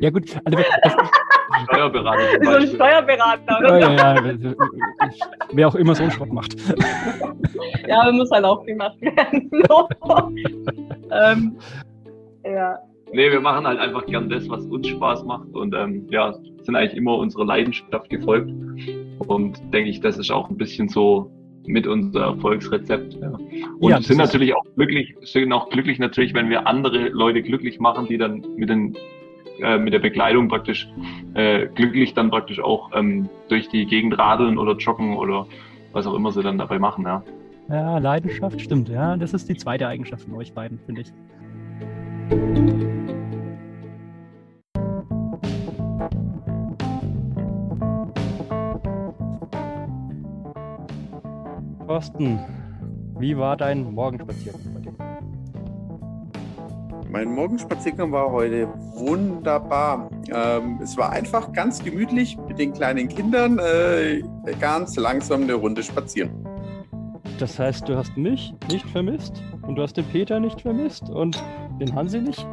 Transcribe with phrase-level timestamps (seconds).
[0.00, 0.58] ja gut, also,
[1.64, 2.44] Steuerberater.
[2.44, 2.66] So ein.
[2.68, 3.78] Steuerberater, ja, oder?
[3.78, 4.54] ja, ja,
[5.52, 6.56] wer auch immer so einen Schrott macht.
[7.86, 9.50] Ja, muss halt auch gemacht werden.
[11.12, 11.56] Ähm,
[12.44, 12.78] ja.
[13.12, 16.76] Nee, wir machen halt einfach gern das, was uns Spaß macht und ähm, ja, sind
[16.76, 18.48] eigentlich immer unserer Leidenschaft gefolgt.
[19.26, 21.28] Und denke ich, das ist auch ein bisschen so
[21.70, 23.14] mit unser Erfolgsrezept.
[23.14, 23.38] Ja.
[23.78, 27.80] Und Ja, sind natürlich auch glücklich, sind auch glücklich natürlich, wenn wir andere Leute glücklich
[27.80, 28.96] machen, die dann mit den
[29.62, 30.88] äh, mit der Bekleidung praktisch
[31.34, 35.46] äh, glücklich dann praktisch auch ähm, durch die Gegend radeln oder joggen oder
[35.92, 37.22] was auch immer sie dann dabei machen, ja.
[37.68, 38.88] Ja, Leidenschaft, stimmt.
[38.88, 41.12] Ja, das ist die zweite Eigenschaft von euch beiden, finde ich.
[52.00, 52.40] Thorsten,
[53.18, 54.94] wie war dein Morgenspaziergang bei dir?
[57.10, 60.08] Mein Morgenspaziergang war heute wunderbar.
[60.32, 64.22] Ähm, es war einfach ganz gemütlich mit den kleinen Kindern, äh,
[64.60, 66.30] ganz langsam eine Runde spazieren.
[67.38, 71.44] Das heißt, du hast mich nicht vermisst und du hast den Peter nicht vermisst und
[71.80, 72.46] den Hansi nicht?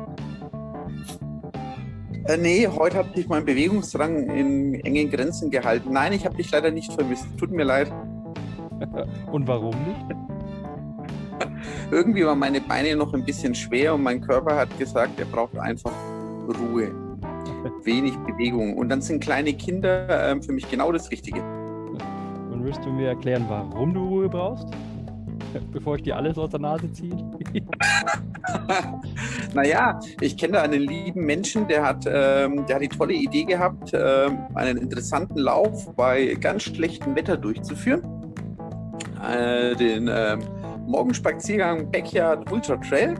[2.25, 5.93] Äh, nee, heute hat sich mein Bewegungsdrang in engen Grenzen gehalten.
[5.93, 7.25] Nein, ich habe dich leider nicht vermisst.
[7.37, 7.89] Tut mir leid.
[9.31, 10.05] Und warum nicht?
[11.91, 15.57] Irgendwie waren meine Beine noch ein bisschen schwer und mein Körper hat gesagt, er braucht
[15.57, 15.91] einfach
[16.47, 16.91] Ruhe.
[17.83, 18.75] Wenig Bewegung.
[18.77, 21.41] Und dann sind kleine Kinder ähm, für mich genau das Richtige.
[22.51, 24.67] Und willst du mir erklären, warum du Ruhe brauchst?
[25.71, 27.15] Bevor ich dir alles aus der Nase ziehe?
[29.53, 33.45] naja, ich kenne da einen lieben Menschen, der hat, ähm, der hat die tolle Idee
[33.45, 38.16] gehabt, ähm, einen interessanten Lauf bei ganz schlechtem Wetter durchzuführen.
[39.23, 40.39] Äh, den ähm,
[40.85, 43.15] Morgenspaziergang Backyard Ultra Trail.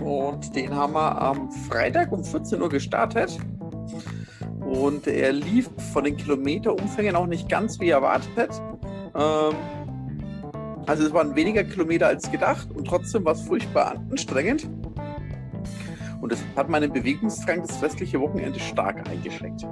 [0.00, 3.38] Und den haben wir am Freitag um 14 Uhr gestartet.
[4.60, 8.50] Und er lief von den Kilometerumfängen auch nicht ganz wie erwartet.
[9.14, 9.54] Ähm,
[10.86, 14.68] also es waren weniger Kilometer als gedacht und trotzdem war es furchtbar anstrengend.
[16.20, 19.64] Und das hat meinen Bewegungsdrang das restliche Wochenende stark eingeschränkt.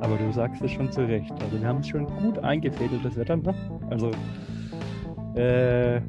[0.00, 1.32] Aber du sagst es schon zu Recht.
[1.32, 3.36] Also wir haben es schon gut eingefädelt, das Wetter.
[3.36, 3.54] Ne?
[3.90, 4.10] Also
[5.36, 6.00] äh,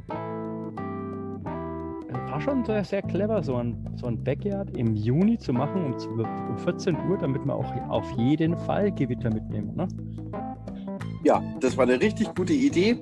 [2.35, 5.97] war schon sehr, sehr clever, so ein, so ein Backyard im Juni zu machen um,
[5.97, 9.73] 12 um 14 Uhr, damit wir auch auf jeden Fall Gewitter mitnehmen.
[9.73, 9.87] Ne?
[11.23, 12.97] Ja, das war eine richtig gute Idee.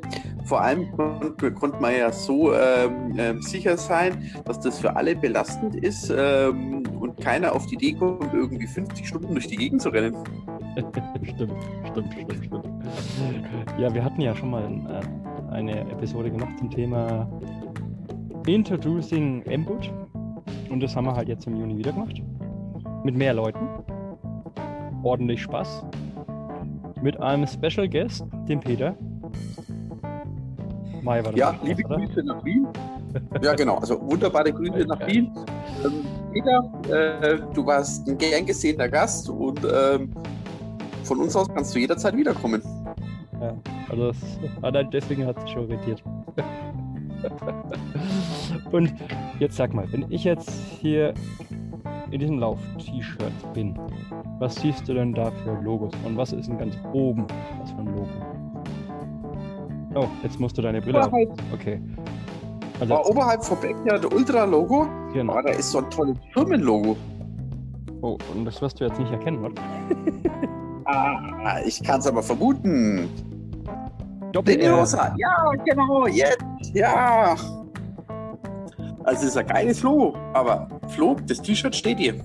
[0.45, 5.15] Vor allem konnte, konnte man ja so ähm, ähm, sicher sein, dass das für alle
[5.15, 9.81] belastend ist ähm, und keiner auf die Idee kommt, irgendwie 50 Stunden durch die Gegend
[9.81, 10.15] zu rennen.
[11.23, 11.53] stimmt,
[11.87, 12.65] stimmt, stimmt, stimmt.
[13.79, 15.22] Ja, wir hatten ja schon mal äh,
[15.53, 17.27] eine Episode gemacht zum Thema
[18.45, 19.91] Introducing Embut.
[20.69, 22.21] Und das haben wir halt jetzt im Juni wieder gemacht.
[23.03, 23.67] Mit mehr Leuten.
[25.03, 25.85] Ordentlich Spaß.
[27.01, 28.95] Mit einem Special Guest, dem Peter.
[31.01, 31.97] Mai war das Ja, Spaß, liebe oder?
[31.97, 32.67] Grüße nach Wien.
[33.41, 33.75] Ja, genau.
[33.77, 35.29] Also wunderbare Grüße nach Wien.
[35.85, 35.91] Ähm,
[36.31, 40.11] Peter, äh, du warst ein gern gesehener Gast und ähm,
[41.03, 42.61] von uns aus kannst du jederzeit wiederkommen.
[43.39, 43.53] Ja,
[43.93, 46.03] also das, allein deswegen hat es schon irritiert.
[48.71, 48.93] Und
[49.39, 50.49] jetzt sag mal, wenn ich jetzt
[50.81, 51.13] hier
[52.11, 53.77] in diesem Lauf-T-Shirt bin,
[54.39, 55.91] was siehst du denn da für Logos?
[56.05, 57.25] Und was ist denn ganz oben?
[57.59, 58.07] Was für ein Logo?
[59.95, 61.05] Oh, jetzt musst du deine Brille.
[61.05, 61.79] Oberhalb, Okay.
[62.79, 64.87] Also, war oberhalb vom Backyard Ultra-Logo.
[65.13, 65.37] genau.
[65.37, 66.97] Oh, da ist so ein tolles Firmenlogo.
[68.01, 69.61] Oh, und das wirst du jetzt nicht erkennen, oder?
[70.85, 73.07] Ah, ich kann es aber vermuten.
[74.33, 75.15] Doppel Den Rosa.
[75.17, 76.43] Ja, genau, jetzt.
[76.73, 77.35] Ja.
[79.03, 82.15] Also es ist ein geiles Logo, aber Flo, das T-Shirt steht dir.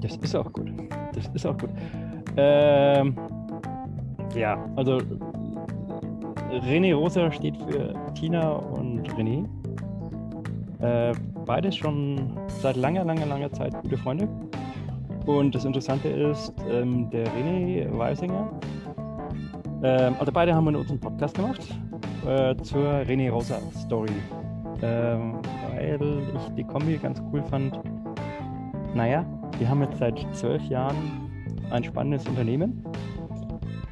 [0.00, 0.72] Das ist auch gut.
[1.14, 1.70] Das ist auch gut.
[2.36, 3.16] Ähm,
[4.34, 4.98] ja, also
[6.50, 9.46] René Rosa steht für Tina und René.
[10.80, 11.14] Äh,
[11.44, 14.28] beides schon seit langer, langer, langer Zeit gute Freunde.
[15.26, 18.50] Und das Interessante ist, ähm, der René Weisinger,
[19.82, 21.60] ähm, also beide haben wir unseren Podcast gemacht
[22.26, 24.12] äh, zur René Rosa Story.
[24.82, 25.40] Ähm,
[25.74, 27.78] weil ich die Kombi ganz cool fand.
[28.94, 29.24] Naja,
[29.58, 30.96] wir haben jetzt seit zwölf Jahren
[31.70, 32.84] ein spannendes Unternehmen.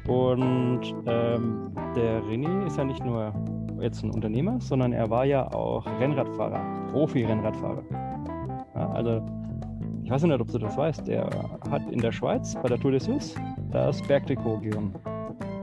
[0.07, 3.33] Und ähm, der René ist ja nicht nur
[3.81, 6.61] jetzt ein Unternehmer, sondern er war ja auch Rennradfahrer,
[6.91, 7.83] Profi-Rennradfahrer.
[8.75, 9.21] Ja, also,
[10.03, 11.29] ich weiß nicht, ob du das weißt, der
[11.71, 13.35] hat in der Schweiz bei der Tour de Suisse
[13.71, 14.93] das Bergtrikot gewonnen.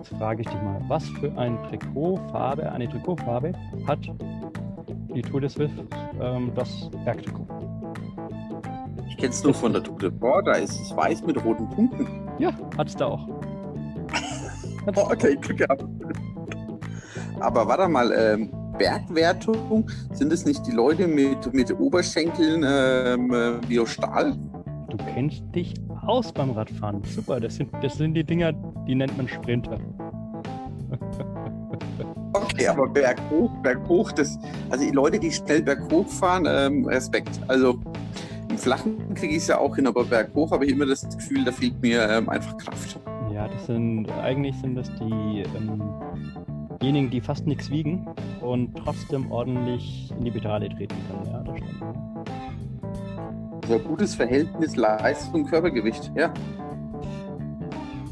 [0.02, 3.52] Jetzt frage ich dich mal, was für ein Trikotfarbe, eine Trikotfarbe
[3.86, 4.00] hat
[5.14, 5.70] die Tour de Suisse
[6.20, 7.46] ähm, das Bergtrikot?
[9.08, 11.70] Ich kenne es nur von der Tour de Bois, da ist es weiß mit roten
[11.70, 12.08] Punkten.
[12.40, 13.28] Ja, hat's da auch.
[14.96, 15.84] Oh, okay, Glück gehabt.
[17.38, 23.68] Aber warte mal, ähm, Bergwertung, sind es nicht die Leute mit, mit Oberschenkeln ähm, äh,
[23.68, 24.36] wie aus Stahl?
[24.88, 27.02] Du kennst dich aus beim Radfahren.
[27.04, 28.52] Super, das sind, das sind die Dinger,
[28.86, 29.78] die nennt man Sprinter.
[32.34, 34.38] Okay, aber berghoch, berghoch, das,
[34.70, 37.40] also die Leute, die schnell berghoch fahren, ähm, Respekt.
[37.48, 37.78] Also
[38.48, 41.44] im Flachen kriege ich es ja auch hin, aber berghoch habe ich immer das Gefühl,
[41.44, 42.98] da fehlt mir ähm, einfach Kraft.
[43.32, 45.82] Ja, das sind, eigentlich sind das die, ähm,
[46.80, 48.06] diejenigen, die fast nichts wiegen
[48.40, 51.32] und trotzdem ordentlich in die Pedale treten können.
[51.32, 51.82] Ja, das stimmt.
[53.62, 56.32] Also gutes Verhältnis Leistung Körpergewicht, ja.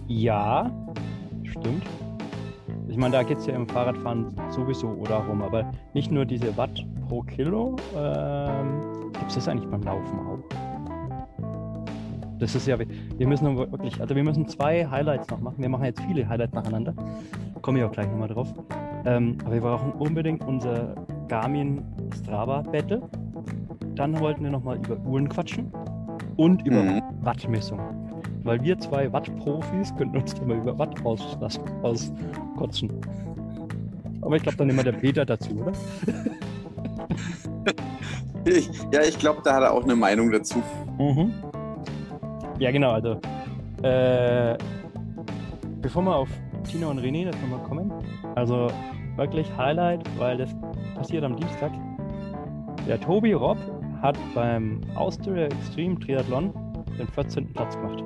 [0.07, 0.71] Ja,
[1.45, 1.85] stimmt.
[2.89, 6.85] Ich meine, da geht es ja im Fahrradfahren sowieso darum, aber nicht nur diese Watt
[7.09, 7.77] pro Kilo.
[7.97, 10.39] Ähm, Gibt es das eigentlich beim Laufen auch?
[12.39, 15.57] Das ist ja, wir müssen wirklich, also wir müssen zwei Highlights noch machen.
[15.59, 16.95] Wir machen jetzt viele Highlights nacheinander.
[17.61, 18.49] Komme ich auch gleich nochmal drauf.
[19.05, 20.95] Ähm, aber wir brauchen unbedingt unser
[21.29, 23.03] Garmin Strava Battle.
[24.01, 25.71] Dann wollten wir nochmal über Uhren quatschen
[26.39, 27.03] und über Mhm.
[27.21, 27.79] Wattmessung.
[28.45, 32.91] Weil wir zwei Watt-Profis könnten uns da mal über Watt auskotzen.
[34.23, 35.73] Aber ich glaube, dann nehmen wir der Peter dazu, oder?
[38.47, 40.63] Ich, ja, ich glaube, da hat er auch eine Meinung dazu.
[40.99, 41.35] Mhm.
[42.59, 43.21] Ja, genau, also.
[43.83, 44.57] Äh,
[45.83, 46.29] bevor wir auf
[46.67, 47.93] Tina und René das nochmal kommen,
[48.37, 48.69] also
[49.17, 50.57] wirklich Highlight, weil das
[50.95, 51.71] passiert am Dienstag.
[52.89, 53.59] Der Tobi Robb
[54.03, 56.53] hat beim Austria Extreme Triathlon
[56.99, 57.53] den 14.
[57.53, 58.03] Platz gemacht.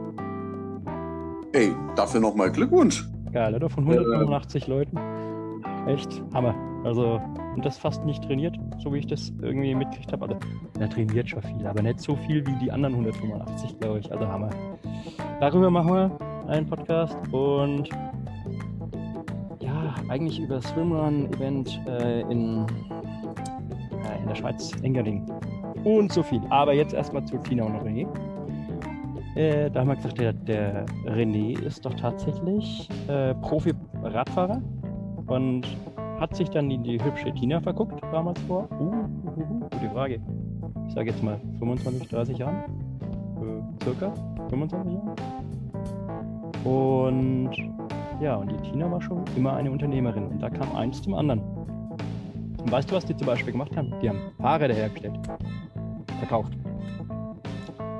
[1.53, 3.05] Ey, dafür nochmal Glückwunsch.
[3.33, 3.69] Geil, oder?
[3.69, 4.99] Von 185 Leuten.
[5.87, 6.55] Echt Hammer.
[6.85, 7.21] Also,
[7.55, 10.27] und das fast nicht trainiert, so wie ich das irgendwie mitgekriegt habe.
[10.27, 10.39] Also,
[10.79, 14.13] er trainiert schon viel, aber nicht so viel wie die anderen 185, glaube ich.
[14.13, 14.51] Also Hammer.
[15.41, 16.19] Darüber machen wir
[16.49, 17.89] einen Podcast und
[19.61, 25.25] ja, eigentlich über das Swimrun-Event äh, in, äh, in der Schweiz, Engadin.
[25.85, 26.41] Und so viel.
[26.51, 28.07] Aber jetzt erstmal zu Tina und René.
[29.37, 34.63] Äh, da haben wir gesagt, der, der René ist doch tatsächlich äh, Profi-Radfahrer
[35.27, 35.67] und
[36.21, 38.69] hat sich dann in die hübsche Tina verguckt damals vor.
[38.81, 40.21] Uh, uh, uh, gute Frage.
[40.87, 42.57] Ich sage jetzt mal 25, 30 Jahren.
[43.41, 44.15] Äh, circa
[44.49, 45.15] 25 Jahren.
[46.65, 47.51] Und
[48.21, 51.41] ja, und die Tina war schon immer eine Unternehmerin und da kam eins zum anderen.
[52.61, 53.93] Und weißt du, was die zum Beispiel gemacht haben?
[54.01, 55.19] Die haben Fahrräder hergestellt.
[56.27, 56.53] Verkauft.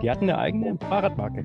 [0.03, 1.45] Die hatten eine eigene Fahrradmarke.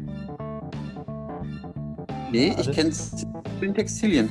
[2.31, 3.25] Nee, Also- ich kenn's
[3.61, 4.29] in Textilien.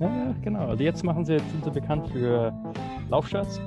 [0.00, 0.66] Ja, genau.
[0.68, 2.52] Also jetzt machen sie, sind sie bekannt für
[3.10, 3.60] Laufshirts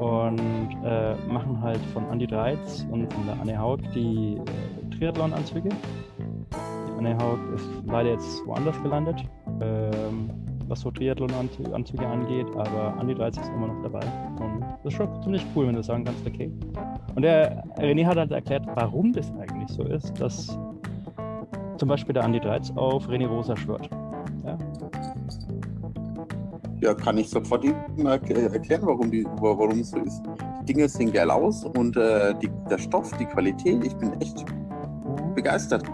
[0.00, 0.40] und
[0.84, 5.68] äh, machen halt von Andy Dreiz und von der Anne Haug die äh, Triathlon-Anzüge.
[5.68, 9.22] Die Anne Haug ist leider jetzt woanders gelandet,
[9.60, 10.30] ähm,
[10.70, 14.00] was so Triathlon-Anzüge angeht, aber Andy Dreiz ist immer noch dabei.
[14.40, 16.50] Und das ist schon ziemlich cool, wenn du sagen kannst, okay.
[17.14, 20.56] Und der René hat halt erklärt, warum das eigentlich so ist, dass
[21.76, 23.90] zum Beispiel der Andy Dreiz auf René Rosa schwört.
[24.44, 24.56] Ja,
[26.80, 29.10] Ja, kann ich sofort erk- erklären, warum,
[29.40, 30.22] warum es so ist.
[30.62, 34.44] Die Dinge sehen geil aus und äh, die, der Stoff, die Qualität, ich bin echt
[35.34, 35.84] begeistert.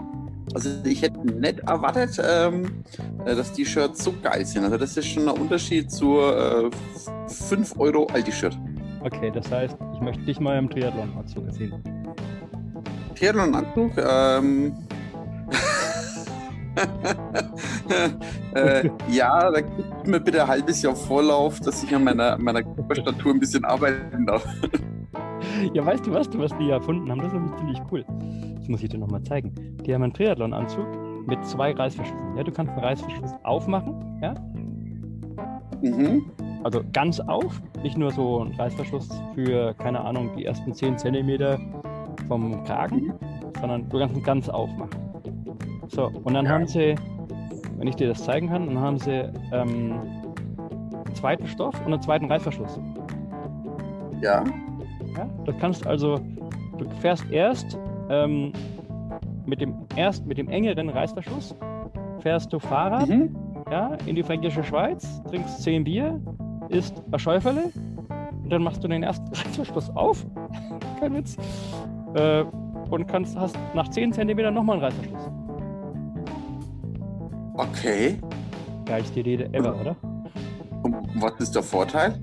[0.53, 2.83] Also ich hätte nicht erwartet, ähm,
[3.25, 4.63] äh, dass die Shirts so geil sind.
[4.63, 8.57] Also das ist schon ein Unterschied zur äh, 5 Euro Aldi-Shirt.
[9.03, 11.73] Okay, das heißt, ich möchte dich mal im Triathlon-Anzug sehen.
[13.15, 14.73] Triathlon-Anzug, ähm,
[18.53, 22.63] äh, ja, da gibt mir bitte ein halbes Jahr Vorlauf, dass ich an meiner, meiner
[22.63, 24.45] Körperstatur ein bisschen arbeiten darf.
[25.73, 27.19] Ja, weißt du was, du, was die erfunden haben?
[27.19, 28.05] Das ist nämlich ziemlich cool.
[28.67, 29.53] Das muss ich dir nochmal zeigen.
[29.85, 30.85] Die haben einen Triathlon-Anzug
[31.25, 32.35] mit zwei Reißverschlüssen.
[32.35, 34.35] Ja, du kannst einen Reißverschluss aufmachen, ja?
[35.81, 36.25] Mhm.
[36.65, 41.57] Also ganz auf, nicht nur so ein Reißverschluss für, keine Ahnung, die ersten 10 Centimeter
[42.27, 43.13] vom Kragen,
[43.61, 44.99] sondern du kannst ihn ganz aufmachen.
[45.87, 46.95] So, und dann haben sie,
[47.77, 49.93] wenn ich dir das zeigen kann, dann haben sie ähm,
[51.05, 52.81] einen zweiten Stoff und einen zweiten Reißverschluss.
[54.19, 54.43] Ja.
[55.15, 56.19] Ja, das kannst also,
[56.77, 58.51] du fährst erst ähm,
[59.45, 61.55] mit dem erst mit dem engeren Reißverschluss
[62.19, 63.35] fährst du Fahrrad, Mhm.
[63.71, 66.19] ja, in die fränkische Schweiz, trinkst 10 Bier,
[66.69, 67.71] isst ein Schäuferle
[68.43, 70.25] und dann machst du den ersten Reißverschluss auf,
[70.99, 71.37] kein Witz,
[72.15, 72.43] äh,
[72.89, 75.29] und kannst, hast nach 10 cm nochmal einen Reißverschluss.
[77.55, 78.19] Okay.
[78.85, 79.95] Geilste Idee ever, oder?
[80.83, 82.19] Und was ist der Vorteil?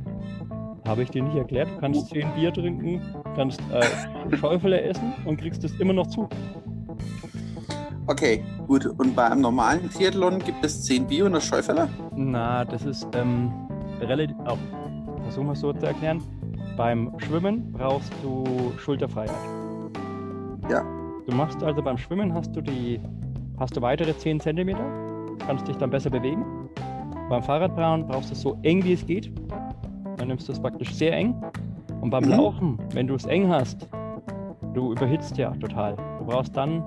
[0.86, 1.68] Habe ich dir nicht erklärt?
[1.70, 3.00] Du kannst zehn Bier trinken,
[3.34, 6.28] kannst äh, Schäufele essen und kriegst es immer noch zu.
[8.06, 8.84] Okay, gut.
[8.84, 11.88] Und bei einem normalen Triathlon gibt es 10 Bier und eine Schäufele?
[12.14, 13.50] Na, das ist ähm,
[13.98, 14.36] relativ.
[14.46, 14.58] Oh,
[15.22, 16.22] versuchen wir es so zu erklären.
[16.76, 19.30] Beim Schwimmen brauchst du Schulterfreiheit.
[20.68, 20.82] Ja.
[21.26, 23.00] Du machst also beim Schwimmen hast du die
[23.58, 24.76] hast du weitere 10 cm,
[25.46, 26.44] kannst dich dann besser bewegen.
[27.30, 29.32] Beim Fahrradfahren brauchst du es so eng wie es geht.
[30.24, 31.34] Dann nimmst du es praktisch sehr eng.
[32.00, 32.30] Und beim Mhm.
[32.30, 33.86] Laufen, wenn du es eng hast,
[34.72, 35.96] du überhitzt ja total.
[36.18, 36.82] Du brauchst dann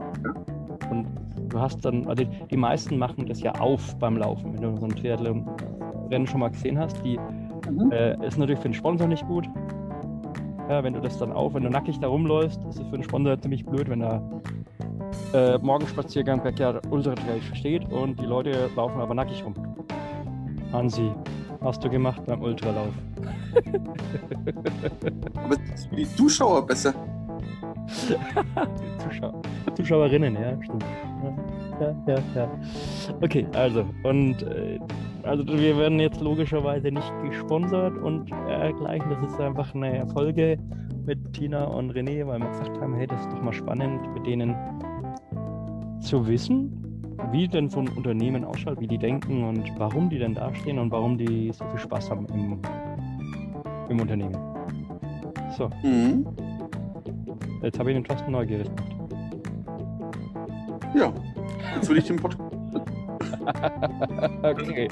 [0.89, 1.05] und
[1.49, 4.55] du hast dann, also die meisten machen das ja auf beim Laufen.
[4.55, 7.19] Wenn du so ein Triathlon-Rennen schon mal gesehen hast, die
[7.69, 7.91] Mhm.
[7.91, 9.47] äh, ist natürlich für den Sponsor nicht gut.
[10.67, 13.03] Ja, wenn du das dann auf, wenn du nackig da rumläufst, ist es für den
[13.03, 14.19] Sponsor ziemlich blöd, wenn er
[15.35, 19.53] äh, Morgenspaziergang Backyard Ultra Trail steht und die Leute laufen aber nackig rum.
[20.73, 21.11] Hansi,
[21.67, 22.93] hast du gemacht beim Ultralauf?
[25.35, 25.55] Aber
[25.95, 26.93] die Zuschauer besser.
[28.97, 29.41] Zuschauer,
[29.75, 30.85] Zuschauerinnen, ja, stimmt.
[31.79, 32.49] Ja, ja, ja.
[33.21, 34.79] Okay, also, und äh,
[35.23, 39.09] also wir werden jetzt logischerweise nicht gesponsert und dergleichen.
[39.09, 40.57] Das ist einfach eine Folge
[41.05, 44.25] mit Tina und René, weil wir gesagt haben, hey, das ist doch mal spannend, mit
[44.25, 44.55] denen
[46.01, 46.86] zu wissen,
[47.31, 50.91] wie denn so ein Unternehmen ausschaut, wie die denken und warum die denn dastehen und
[50.91, 52.59] warum die so viel Spaß haben im,
[53.89, 54.37] im Unternehmen.
[55.57, 56.25] So, Mhm.
[57.61, 58.93] jetzt habe ich den Thorsten neugierig gemacht.
[60.95, 61.11] Ja.
[61.75, 62.43] Jetzt will ich den Podcast.
[64.43, 64.87] okay,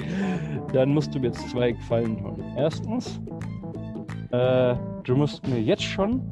[0.72, 2.42] dann musst du mir jetzt zwei Gefallen tun.
[2.56, 3.20] Erstens,
[4.30, 6.22] äh, du musst mir jetzt schon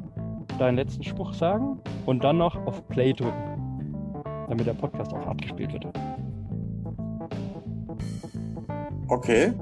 [0.59, 3.54] deinen letzten Spruch sagen und dann noch auf Play drücken,
[4.47, 5.87] damit der Podcast auch abgespielt wird.
[9.07, 9.53] Okay.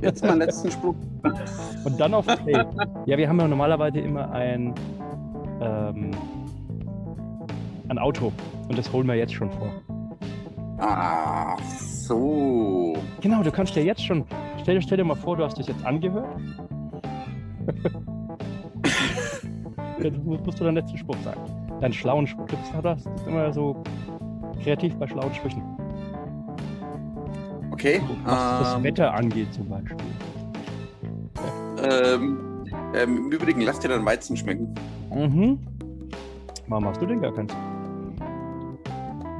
[0.00, 0.94] Jetzt mein letzten Spruch.
[1.84, 2.64] Und dann auf Play.
[3.06, 4.74] ja, wir haben ja normalerweise immer ein,
[5.60, 6.10] ähm,
[7.88, 8.32] ein Auto
[8.68, 9.68] und das holen wir jetzt schon vor.
[10.78, 12.94] Ah, so.
[13.20, 14.24] Genau, du kannst dir jetzt schon,
[14.60, 16.26] stell, stell dir mal vor, du hast das jetzt angehört.
[20.02, 21.40] Jetzt musst musst du deinen letzten Spruch sagen.
[21.82, 23.82] Deinen schlauen bist, das ist immer so
[24.62, 25.62] kreativ bei schlauen Sprüchen.
[27.72, 28.00] Okay.
[28.24, 29.96] Was das Ähm, Wetter angeht zum Beispiel.
[31.82, 32.38] ähm,
[32.94, 34.72] ähm, Im Übrigen, lass dir deinen Weizen schmecken.
[35.12, 35.58] Mhm.
[36.68, 37.52] Warum hast du denn gar keins?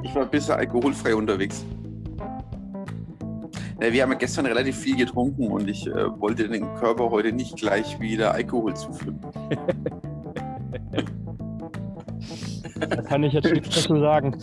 [0.03, 1.65] Ich war bisher alkoholfrei unterwegs.
[3.79, 7.31] Äh, Wir haben ja gestern relativ viel getrunken und ich äh, wollte den Körper heute
[7.31, 9.21] nicht gleich wieder Alkohol zuführen.
[12.89, 14.37] Da kann ich jetzt nichts dazu sagen.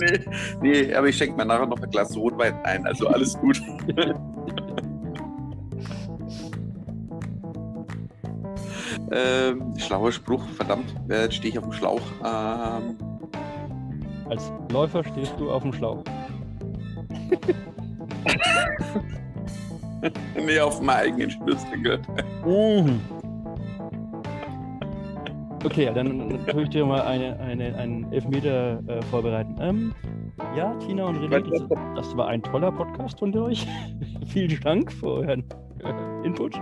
[0.00, 0.20] nee,
[0.62, 3.60] nee, aber ich schenke mir nachher noch ein Glas Rotwein ein, also alles gut.
[9.12, 12.00] ähm, schlauer Spruch, verdammt, jetzt stehe ich auf dem Schlauch.
[12.24, 12.96] Ähm,
[14.28, 16.04] Als Läufer stehst du auf dem Schlauch.
[20.36, 22.00] nee, auf meinem eigenen Schnürsenkel.
[22.44, 23.00] Mhm.
[25.64, 29.56] Okay, dann tue ich dir mal eine, eine, einen Elfmeter äh, vorbereiten.
[29.60, 29.94] Ähm,
[30.56, 33.66] ja, Tina und René, das, das war ein toller Podcast von euch.
[34.26, 35.44] Vielen Dank für euren
[35.84, 36.58] äh, Input.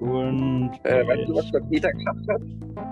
[0.00, 2.40] Und Äh, weißt du, was der Peter gemacht hat?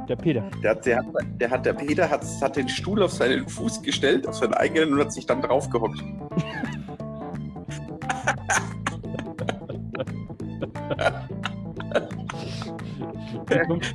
[0.09, 0.51] der Peter.
[0.63, 1.07] Der, hat, der, hat,
[1.41, 4.95] der, hat, der Peter hat, hat den Stuhl auf seinen Fuß gestellt, auf seinen eigenen
[4.95, 6.03] und hat sich dann draufgehockt.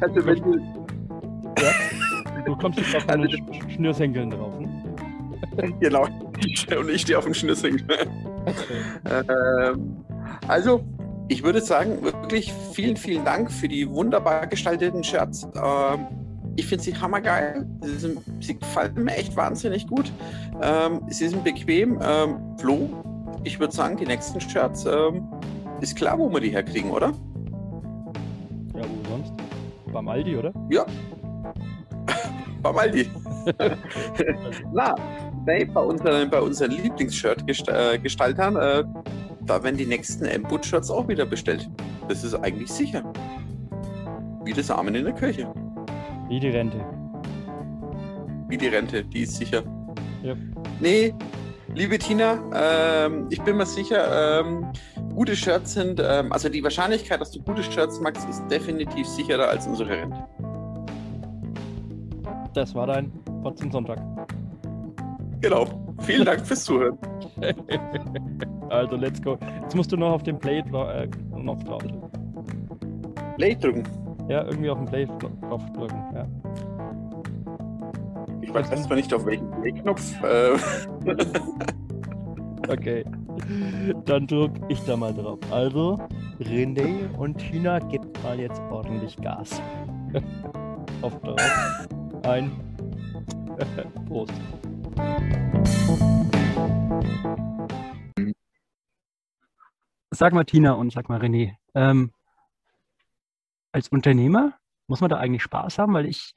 [0.01, 0.57] Also, wenn du,
[2.45, 4.53] du kommst jetzt auf Also, Sch- Schnürsenkeln drauf.
[4.59, 4.69] Ne?
[5.79, 6.03] genau,
[6.79, 7.85] und ich stehe auf dem Schnürsenkel.
[9.05, 9.97] Ähm,
[10.47, 10.83] also,
[11.27, 15.47] ich würde sagen, wirklich vielen, vielen Dank für die wunderbar gestalteten Shirts.
[15.55, 16.07] Ähm,
[16.55, 17.65] ich finde sie hammergeil.
[17.81, 20.11] Sie, sind, sie gefallen mir echt wahnsinnig gut.
[20.61, 21.99] Ähm, sie sind bequem.
[22.01, 22.89] Ähm, Flo,
[23.43, 25.27] ich würde sagen, die nächsten Shirts ähm,
[25.81, 27.11] ist klar, wo wir die herkriegen, oder?
[29.97, 30.03] Ja?
[30.03, 30.53] Beim Aldi, oder?
[32.61, 33.09] Beim Aldi.
[34.71, 34.93] Na,
[35.45, 38.83] nee, bei unseren, bei unseren Lieblingsshirt-Gestaltern, äh,
[39.45, 41.67] da werden die nächsten M-Boot-Shirts auch wieder bestellt.
[42.07, 43.11] Das ist eigentlich sicher.
[44.43, 45.51] Wie das Amen in der Kirche.
[46.29, 46.85] Wie die Rente.
[48.49, 49.63] Wie die Rente, die ist sicher.
[50.21, 50.35] Ja.
[50.79, 51.15] Nee,
[51.73, 54.67] liebe Tina, ähm, ich bin mir sicher, ähm,
[55.17, 59.49] gute Shirts sind, ähm, also die Wahrscheinlichkeit, dass du gute Shirts magst, ist definitiv sicherer
[59.49, 60.27] als unsere Rente.
[62.53, 63.99] Das war dein Potzen Sonntag.
[65.41, 65.65] Genau.
[66.01, 66.99] Vielen Dank fürs Zuhören.
[68.69, 69.39] also, let's go.
[69.63, 72.11] Jetzt musst du noch auf den Play-Knopf drauf drücken.
[73.37, 73.83] Play drücken.
[74.29, 76.03] Ja, irgendwie auf den Play-Knopf drücken.
[76.13, 76.27] Ja.
[78.41, 80.23] Ich weiß erstmal nicht, auf welchen Play-Knopf.
[80.23, 80.57] Äh.
[82.71, 83.03] okay.
[84.05, 85.39] Dann drücke ich da mal drauf.
[85.51, 85.99] Also,
[86.39, 89.61] René und Tina gibt mal jetzt ordentlich Gas.
[91.01, 91.39] auf drauf.
[92.23, 92.51] Ein.
[94.07, 94.33] Prost.
[100.11, 102.11] Sag mal, Tina und sag mal, René, ähm,
[103.71, 104.53] als Unternehmer
[104.87, 106.33] muss man da eigentlich Spaß haben, weil ich,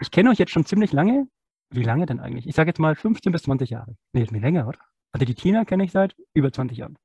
[0.00, 1.28] ich kenne euch jetzt schon ziemlich lange.
[1.70, 2.46] Wie lange denn eigentlich?
[2.46, 3.96] Ich sage jetzt mal 15 bis 20 Jahre.
[4.12, 4.78] Nee, ist mir länger, oder?
[5.12, 6.98] Also die Tina kenne ich seit über 20 Jahren.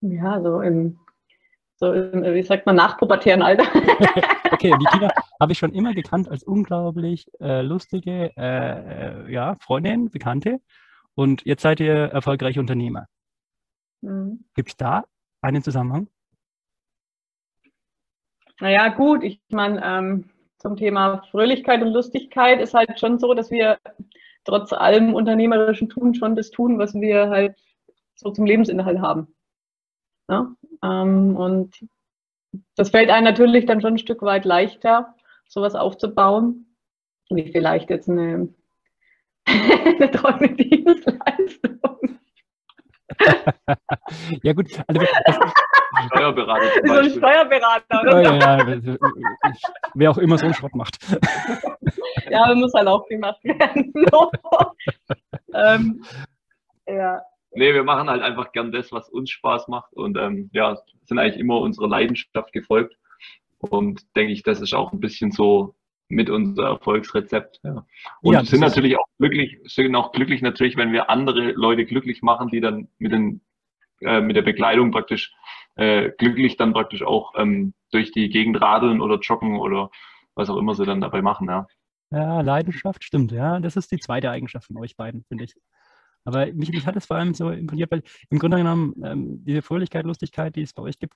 [0.00, 0.98] Ja, so im,
[1.76, 3.64] so im wie sagt man, nachpubertären Alter.
[4.52, 9.56] okay, die Tina habe ich schon immer gekannt als unglaublich äh, lustige äh, äh, ja,
[9.60, 10.60] Freundin, Bekannte.
[11.14, 13.06] Und jetzt seid ihr erfolgreiche Unternehmer.
[14.00, 14.44] Mhm.
[14.54, 15.04] Gibt es da
[15.40, 16.08] einen Zusammenhang?
[18.60, 23.50] Naja, gut, ich meine, ähm, zum Thema Fröhlichkeit und Lustigkeit ist halt schon so, dass
[23.50, 23.78] wir
[24.44, 27.56] trotz allem unternehmerischen Tun schon das tun, was wir halt
[28.14, 29.34] so zum Lebensinhalt haben.
[30.28, 30.54] Ja?
[30.82, 31.86] Ähm, und
[32.76, 35.14] das fällt einem natürlich dann schon ein Stück weit leichter,
[35.48, 36.76] sowas aufzubauen,
[37.30, 38.48] wie vielleicht jetzt eine,
[39.46, 42.11] eine treue Dienstleistung.
[44.42, 45.00] ja gut, also
[46.06, 46.66] Steuerberater.
[46.84, 48.22] So ein Steuerberater, oder?
[48.22, 48.96] Ja, ja, ja,
[49.94, 50.98] wer auch immer so einen Schrott macht.
[52.30, 53.92] ja, muss halt auch gemacht werden.
[55.54, 56.04] ähm,
[56.86, 57.20] ja.
[57.54, 61.18] Nee, wir machen halt einfach gern das, was uns Spaß macht und ähm, ja, sind
[61.18, 62.96] eigentlich immer unserer Leidenschaft gefolgt.
[63.58, 65.74] Und denke ich, das ist auch ein bisschen so
[66.12, 67.60] mit unser Erfolgsrezept.
[67.64, 67.86] Ja.
[68.20, 72.22] Und ja, sind natürlich auch glücklich, sind auch glücklich natürlich, wenn wir andere Leute glücklich
[72.22, 73.40] machen, die dann mit den
[74.02, 75.32] äh, mit der Bekleidung praktisch
[75.76, 79.90] äh, glücklich dann praktisch auch ähm, durch die Gegend radeln oder joggen oder
[80.34, 81.66] was auch immer sie dann dabei machen, ja.
[82.10, 83.58] Ja, Leidenschaft, stimmt, ja.
[83.58, 85.54] Das ist die zweite Eigenschaft von euch beiden, finde ich.
[86.24, 89.62] Aber mich, mich, hat es vor allem so imponiert, weil im Grunde genommen ähm, diese
[89.62, 91.14] Fröhlichkeit, Lustigkeit, die es bei euch gibt,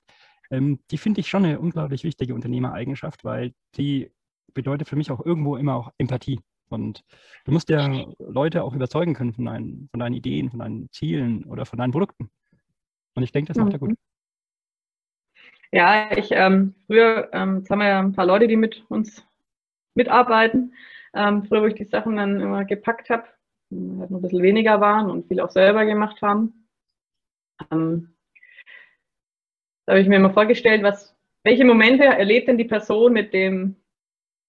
[0.49, 4.11] ähm, die finde ich schon eine unglaublich wichtige Unternehmereigenschaft, weil die
[4.57, 6.41] bedeutet für mich auch irgendwo immer auch Empathie.
[6.69, 7.05] Und
[7.45, 7.87] du musst ja
[8.19, 11.91] Leute auch überzeugen können von deinen, von deinen Ideen, von deinen Zielen oder von deinen
[11.91, 12.29] Produkten.
[13.15, 13.95] Und ich denke, das macht er gut.
[15.71, 19.25] Ja, ich ähm, früher, ähm, jetzt haben wir ja ein paar Leute, die mit uns
[19.95, 20.73] mitarbeiten.
[21.13, 23.23] Ähm, früher, wo ich die Sachen dann immer gepackt habe,
[23.71, 26.67] halt noch ein bisschen weniger waren und viel auch selber gemacht haben.
[27.71, 28.15] Ähm,
[29.85, 33.75] da habe ich mir immer vorgestellt, was, welche Momente erlebt denn die Person mit dem,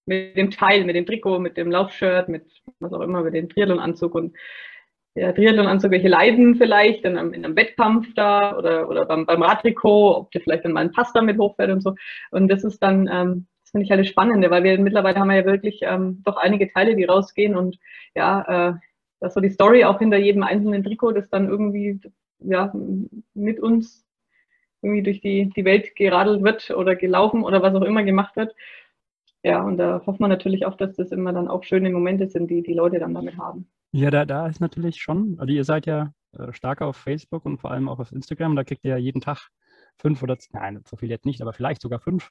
[0.09, 2.45] mit dem Teil, mit dem Trikot, mit dem Laufshirt, mit
[2.81, 4.37] was auch immer, mit dem Triathlon-Anzug und
[5.15, 9.43] der Triathlon-Anzug, welche leiden vielleicht in einem, in einem Wettkampf da oder, oder beim, beim
[9.43, 11.95] Radtrikot, ob der vielleicht dann mal ein Pass damit hochfährt und so.
[12.31, 15.29] Und das ist dann, ähm, das finde ich halt das Spannende, weil wir mittlerweile haben
[15.29, 17.79] wir ja wirklich ähm, doch einige Teile, die rausgehen und
[18.15, 18.75] ja, äh,
[19.21, 22.01] dass so die Story auch hinter jedem einzelnen Trikot, das dann irgendwie
[22.39, 22.73] ja,
[23.35, 24.07] mit uns
[24.83, 28.55] irgendwie durch die, die Welt geradelt wird oder gelaufen oder was auch immer gemacht wird.
[29.43, 32.51] Ja, und da hofft man natürlich auch, dass das immer dann auch schöne Momente sind,
[32.51, 33.69] die die Leute dann damit haben.
[33.93, 37.59] Ja, da, da ist natürlich schon, also ihr seid ja äh, stark auf Facebook und
[37.59, 39.49] vor allem auch auf Instagram, da kriegt ihr ja jeden Tag
[39.97, 42.31] fünf oder, nein, so viel jetzt nicht, aber vielleicht sogar fünf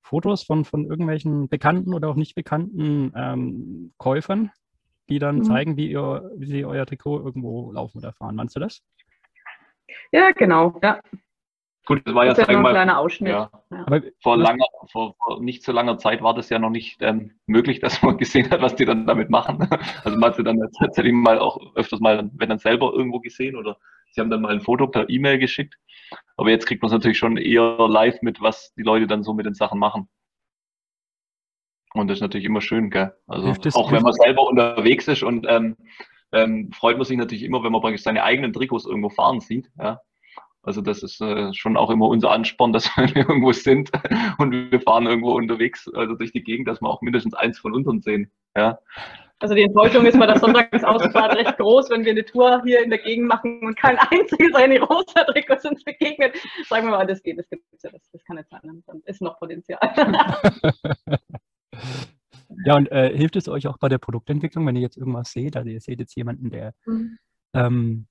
[0.00, 4.50] Fotos von, von irgendwelchen bekannten oder auch nicht bekannten ähm, Käufern,
[5.08, 5.44] die dann mhm.
[5.44, 8.36] zeigen, wie, ihr, wie sie euer Trikot irgendwo laufen oder fahren.
[8.36, 8.82] Meinst du das?
[10.12, 11.00] Ja, genau, ja.
[11.88, 13.32] Gut, das war das ja, ja ein kleiner Ausschnitt.
[13.32, 13.50] Ja.
[13.70, 14.00] Ja.
[14.20, 17.80] vor, langer, vor, vor, nicht so langer Zeit war das ja noch nicht ähm, möglich,
[17.80, 19.66] dass man gesehen hat, was die dann damit machen.
[20.04, 23.56] Also man hat sie dann tatsächlich mal auch öfters mal, wenn dann selber irgendwo gesehen
[23.56, 23.78] oder
[24.10, 25.76] sie haben dann mal ein Foto per E-Mail geschickt.
[26.36, 29.32] Aber jetzt kriegt man es natürlich schon eher live mit, was die Leute dann so
[29.32, 30.10] mit den Sachen machen.
[31.94, 33.14] Und das ist natürlich immer schön, gell?
[33.26, 35.78] Also auch wenn man selber unterwegs ist und ähm,
[36.32, 39.70] ähm, freut man sich natürlich immer, wenn man praktisch seine eigenen Trikots irgendwo fahren sieht.
[39.78, 40.02] Ja?
[40.62, 43.90] Also das ist äh, schon auch immer unser Ansporn, dass wir irgendwo sind
[44.38, 47.74] und wir fahren irgendwo unterwegs, also durch die Gegend, dass wir auch mindestens eins von
[47.74, 48.30] unseren sehen.
[48.56, 48.78] Ja.
[49.40, 52.90] Also die Enttäuschung ist bei der Sonntagsausfahrt recht groß, wenn wir eine Tour hier in
[52.90, 56.36] der Gegend machen und kein einziges eine rosa Trikots uns begegnet.
[56.66, 59.22] Sagen wir mal, das geht, das gibt ja, das, das kann nicht sein, dann ist
[59.22, 59.78] noch Potenzial.
[62.64, 65.56] ja, und äh, hilft es euch auch bei der Produktentwicklung, wenn ihr jetzt irgendwas seht?
[65.56, 67.18] Also ihr seht jetzt jemanden, der mhm.
[67.54, 68.08] ähm,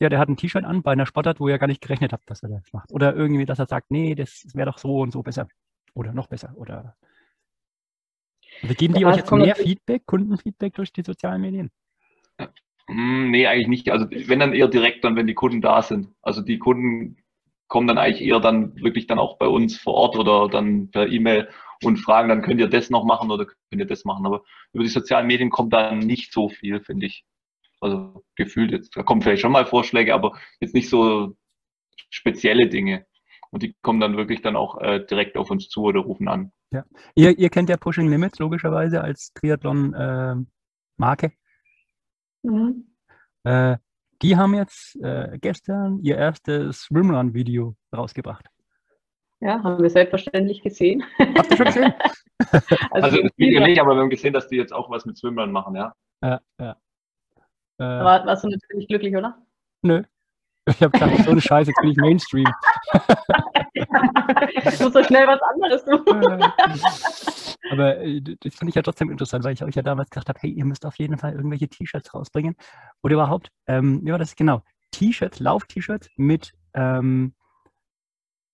[0.00, 2.28] ja, der hat ein T-Shirt an bei einer Sportart, wo ihr gar nicht gerechnet habt,
[2.30, 2.90] dass er das macht.
[2.92, 5.46] Oder irgendwie, dass er sagt, nee, das wäre doch so und so besser.
[5.94, 6.52] Oder noch besser.
[6.56, 6.96] Oder
[8.62, 11.70] also geben die ja, euch jetzt mehr Feedback, Kundenfeedback durch die sozialen Medien?
[12.88, 13.90] Hm, nee, eigentlich nicht.
[13.90, 16.08] Also wenn dann eher direkt dann, wenn die Kunden da sind.
[16.22, 17.16] Also die Kunden
[17.68, 21.08] kommen dann eigentlich eher dann wirklich dann auch bei uns vor Ort oder dann per
[21.08, 21.48] E-Mail
[21.82, 24.26] und fragen, dann könnt ihr das noch machen oder könnt ihr das machen.
[24.26, 27.24] Aber über die sozialen Medien kommt dann nicht so viel, finde ich.
[27.80, 28.96] Also gefühlt jetzt.
[28.96, 31.36] Da kommen vielleicht schon mal Vorschläge, aber jetzt nicht so
[32.10, 33.06] spezielle Dinge.
[33.50, 36.52] Und die kommen dann wirklich dann auch äh, direkt auf uns zu oder rufen an.
[36.72, 36.84] Ja.
[37.14, 40.46] Ihr, ihr kennt ja Pushing Limits logischerweise als Triathlon-Marke.
[41.26, 42.86] Äh, mhm.
[43.44, 43.76] äh,
[44.22, 48.46] die haben jetzt äh, gestern ihr erstes Swimrun-Video rausgebracht.
[49.40, 51.02] Ja, haben wir selbstverständlich gesehen.
[51.18, 51.94] Habt ihr schon gesehen?
[52.50, 55.16] also, also das Video nicht, aber wir haben gesehen, dass die jetzt auch was mit
[55.16, 55.94] Swimrun machen, ja.
[56.22, 56.76] Ja, ja.
[57.80, 59.38] Äh, War, warst du natürlich glücklich, oder?
[59.80, 60.02] Nö.
[60.66, 62.46] Ich habe gedacht, so eine Scheiße, jetzt bin ich Mainstream.
[63.72, 66.04] ich muss so schnell was anderes tun.
[67.72, 70.38] Aber äh, das fand ich ja trotzdem interessant, weil ich euch ja damals gedacht habe,
[70.42, 72.54] hey, ihr müsst auf jeden Fall irgendwelche T-Shirts rausbringen.
[73.02, 74.62] Oder überhaupt, ähm, war das genau?
[74.90, 77.32] T-Shirts, Lauf-T-Shirts mit, ähm,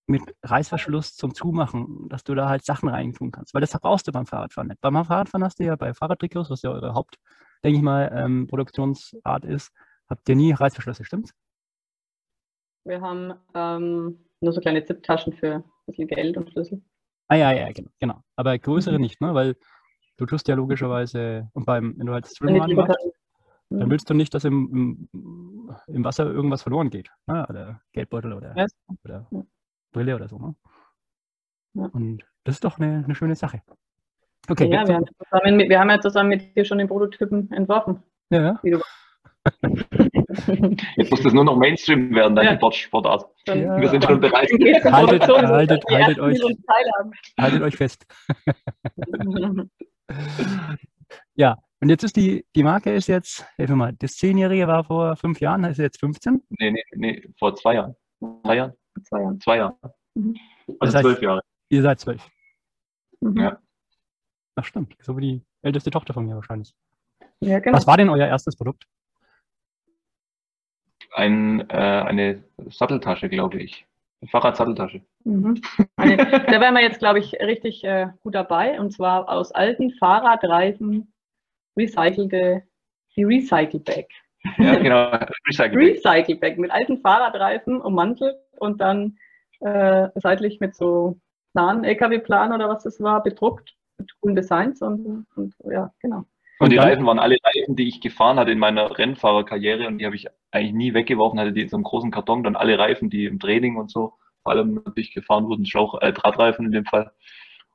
[0.06, 3.54] mit Reißverschluss zum Zumachen, dass du da halt Sachen reintun kannst.
[3.54, 4.80] Weil das brauchst du beim Fahrradfahren nicht.
[4.80, 7.16] Beim Fahrradfahren hast du ja bei Fahrradtrikots, was ja eure Haupt,
[7.66, 9.72] denke ich mal, ähm, Produktionsart ist,
[10.08, 11.34] habt ihr nie Reißverschlüsse, stimmt's?
[12.84, 16.80] Wir haben ähm, nur so kleine Zip-Taschen für ein bisschen Geld und Schlüssel.
[17.28, 17.90] Ah ja, ja, genau.
[17.98, 18.22] genau.
[18.36, 19.00] Aber größere mhm.
[19.00, 19.34] nicht, ne?
[19.34, 19.56] Weil
[20.16, 22.96] du tust ja logischerweise, und beim, wenn du halt Swimrun machst,
[23.70, 23.90] dann mhm.
[23.90, 27.10] willst du nicht, dass im, im, im Wasser irgendwas verloren geht.
[27.26, 27.44] Ne?
[27.48, 28.66] Oder Geldbeutel oder, ja.
[29.02, 29.28] oder
[29.90, 30.38] Brille oder so.
[30.38, 30.54] Ne?
[31.74, 31.86] Ja.
[31.86, 33.62] Und das ist doch eine, eine schöne Sache.
[34.48, 37.50] Okay, ja, wir haben, zusammen mit, wir haben ja zusammen mit dir schon den Prototypen
[37.52, 38.02] entworfen.
[38.30, 38.58] Ja.
[38.62, 38.80] Wie du
[40.96, 42.72] Jetzt muss das nur noch Mainstream werden, deine ja.
[42.72, 43.26] Sportart.
[43.46, 43.80] Ja.
[43.80, 44.50] Wir sind schon bereit.
[44.50, 46.40] Haltet, haltet, haltet, euch,
[47.38, 48.06] haltet euch fest.
[51.34, 54.84] ja, und jetzt ist die, die Marke ist jetzt, helf mir mal, das Zehnjährige war
[54.84, 56.42] vor fünf Jahren, ist jetzt 15?
[56.58, 57.94] Nee, nee, nee, vor zwei Jahren.
[58.42, 58.72] Drei Jahren?
[59.04, 59.40] Zwei Jahren.
[59.40, 59.74] Zwei Jahren.
[60.14, 60.36] Mhm.
[60.80, 61.42] Also zwölf Jahre.
[61.68, 62.26] Ihr seid zwölf.
[63.20, 63.40] Mhm.
[63.40, 63.58] Ja.
[64.56, 66.74] Ach stimmt, so wie die älteste Tochter von mir wahrscheinlich.
[67.40, 67.76] Ja, genau.
[67.76, 68.86] Was war denn euer erstes Produkt?
[71.16, 73.86] ein, äh, eine Satteltasche, glaube ich.
[74.20, 75.00] Eine Fahrradsatteltasche.
[75.24, 75.60] Mhm.
[75.96, 76.16] Eine,
[76.46, 78.78] da wären wir jetzt, glaube ich, richtig äh, gut dabei.
[78.78, 81.12] Und zwar aus alten Fahrradreifen
[81.76, 82.62] recycelte,
[83.16, 84.06] die Recycle Bag.
[84.58, 85.10] Ja, genau.
[85.48, 86.04] Recycle Bag.
[86.04, 89.16] Recycle Bag mit alten Fahrradreifen ummantelt und dann
[89.60, 91.18] äh, seitlich mit so
[91.52, 96.24] Plan, LKW-Plan oder was das war, bedruckt mit coolen Designs und, und ja, genau.
[96.58, 100.06] Und, die Reifen waren alle Reifen, die ich gefahren hatte in meiner Rennfahrerkarriere und die
[100.06, 103.10] habe ich eigentlich nie weggeworfen, hatte die in so einem großen Karton, dann alle Reifen,
[103.10, 106.86] die im Training und so, vor allem natürlich gefahren wurden, Schlauch, äh, Drahtreifen in dem
[106.86, 107.12] Fall.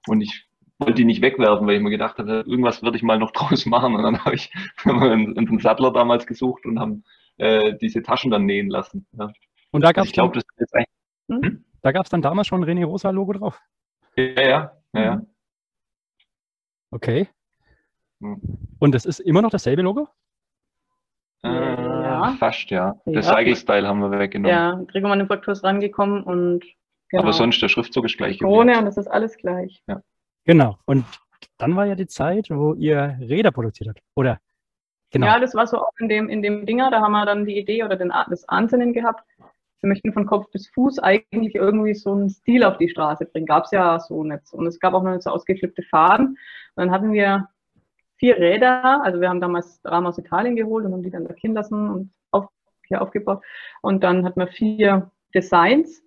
[0.08, 0.48] Und ich
[0.80, 3.66] wollte die nicht wegwerfen, weil ich mir gedacht habe, irgendwas würde ich mal noch draus
[3.66, 3.96] machen.
[3.96, 4.52] Und dann habe ich
[4.86, 7.04] einen, einen Sattler damals gesucht und haben
[7.38, 9.06] äh, diese Taschen dann nähen lassen.
[9.18, 9.32] Ja.
[9.72, 10.32] Und da gab es dann,
[11.30, 11.66] hm?
[11.82, 13.60] Da gab es dann damals schon ein René Rosa Logo drauf.
[14.16, 15.02] Ja, ja, ja.
[15.02, 15.22] ja.
[16.92, 17.28] Okay.
[18.20, 20.08] Und das ist immer noch dasselbe Logo?
[21.44, 22.36] Äh, ja.
[22.38, 22.96] Fast, ja.
[23.06, 23.34] Das ja.
[23.34, 24.56] Cycle-Style haben wir weggenommen.
[24.56, 26.66] Ja, Gregor Manufaktur ist rangekommen und.
[27.10, 27.24] Genau.
[27.24, 28.40] Aber sonst der Schriftzug ist gleich.
[28.40, 29.84] Krone und das ist alles gleich.
[29.88, 30.02] Ja.
[30.46, 30.78] Genau.
[30.86, 31.06] Und
[31.58, 34.40] dann war ja die Zeit, wo ihr Räder produziert habt, oder?
[35.12, 35.28] Genau.
[35.28, 37.58] Ja, das war so auch in dem, in dem Dinger, da haben wir dann die
[37.58, 39.24] Idee oder den, das Ansinnen gehabt.
[39.82, 43.48] Wir möchten von Kopf bis Fuß eigentlich irgendwie so einen Stil auf die Straße bringen.
[43.48, 44.54] Gab es ja so nicht.
[44.54, 46.28] Und es gab auch noch nicht so ausgeflippte Faden.
[46.28, 46.38] Und
[46.76, 47.48] dann hatten wir
[48.18, 49.04] vier Räder.
[49.04, 52.14] Also wir haben damals Rahmen aus Italien geholt und haben die dann lackieren lassen und
[52.30, 52.48] auf,
[52.88, 53.44] hier aufgebaut.
[53.82, 56.04] Und dann hatten wir vier Designs.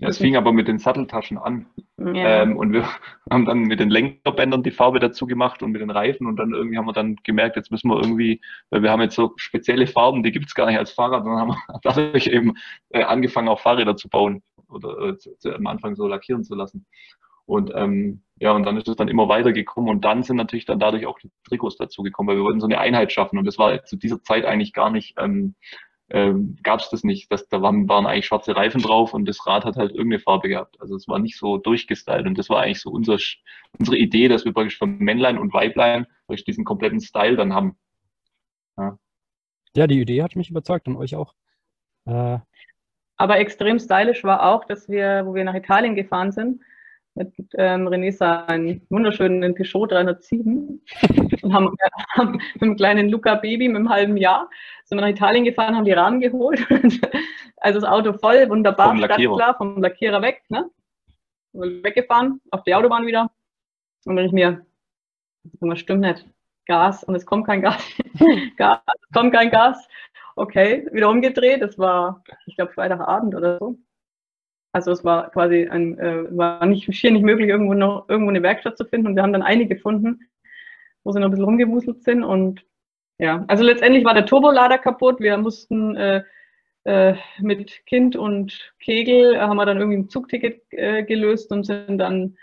[0.00, 1.66] Ja, es fing aber mit den Satteltaschen an.
[1.98, 2.42] Ja.
[2.42, 2.84] Ähm, und wir
[3.30, 6.26] haben dann mit den Lenkerbändern die Farbe dazu gemacht und mit den Reifen.
[6.26, 9.14] Und dann irgendwie haben wir dann gemerkt, jetzt müssen wir irgendwie, weil wir haben jetzt
[9.14, 11.24] so spezielle Farben, die gibt es gar nicht als Fahrrad.
[11.24, 12.54] Und dann haben wir dadurch eben
[12.88, 16.54] äh, angefangen, auch Fahrräder zu bauen oder äh, zu, zu, am Anfang so lackieren zu
[16.54, 16.86] lassen.
[17.44, 20.66] Und ähm, ja, und dann ist es dann immer weiter gekommen und dann sind natürlich
[20.66, 23.44] dann dadurch auch die Trikots dazu gekommen, weil wir wollten so eine Einheit schaffen und
[23.44, 25.56] das war zu dieser Zeit eigentlich gar nicht, ähm,
[26.10, 27.30] ähm, gab es das nicht.
[27.30, 30.48] Das, da waren, waren eigentlich schwarze Reifen drauf und das Rad hat halt irgendeine Farbe
[30.48, 30.80] gehabt.
[30.80, 33.18] Also es war nicht so durchgestylt und das war eigentlich so unser,
[33.78, 37.76] unsere Idee, dass wir praktisch von Männlein und Weiblein praktisch diesen kompletten Style dann haben.
[38.76, 38.98] Ja,
[39.76, 41.34] ja die Idee hat mich überzeugt und euch auch.
[42.06, 42.38] Äh,
[43.16, 46.62] aber extrem stylisch war auch, dass wir, wo wir nach Italien gefahren sind,
[47.24, 50.80] mit ähm, René seinen wunderschönen Peugeot 307
[51.42, 51.76] und haben,
[52.16, 54.48] haben mit dem kleinen Luca Baby mit einem halben Jahr
[54.84, 56.66] sind wir nach Italien gefahren, haben die Rahmen geholt.
[57.58, 60.42] also das Auto voll, wunderbar, vom startklar, vom Lackierer weg.
[60.48, 60.68] Ne?
[61.52, 63.30] Weggefahren, auf die Autobahn wieder.
[64.04, 64.66] Und wenn ich mir,
[65.60, 66.26] das stimmt nicht,
[66.66, 67.82] Gas und es kommt kein Gas.
[68.56, 69.88] Gas es kommt kein Gas.
[70.36, 71.62] Okay, wieder umgedreht.
[71.62, 73.76] Das war, ich glaube, Freitagabend oder so.
[74.72, 78.42] Also es war quasi ein, äh, war nicht schier nicht möglich, irgendwo noch irgendwo eine
[78.42, 79.08] Werkstatt zu finden.
[79.08, 80.20] Und wir haben dann eine gefunden,
[81.02, 82.22] wo sie noch ein bisschen rumgewuselt sind.
[82.22, 82.64] Und
[83.18, 85.20] ja, also letztendlich war der Turbolader kaputt.
[85.20, 86.22] Wir mussten äh,
[86.84, 91.64] äh, mit Kind und Kegel äh, haben wir dann irgendwie ein Zugticket äh, gelöst und
[91.64, 92.36] sind dann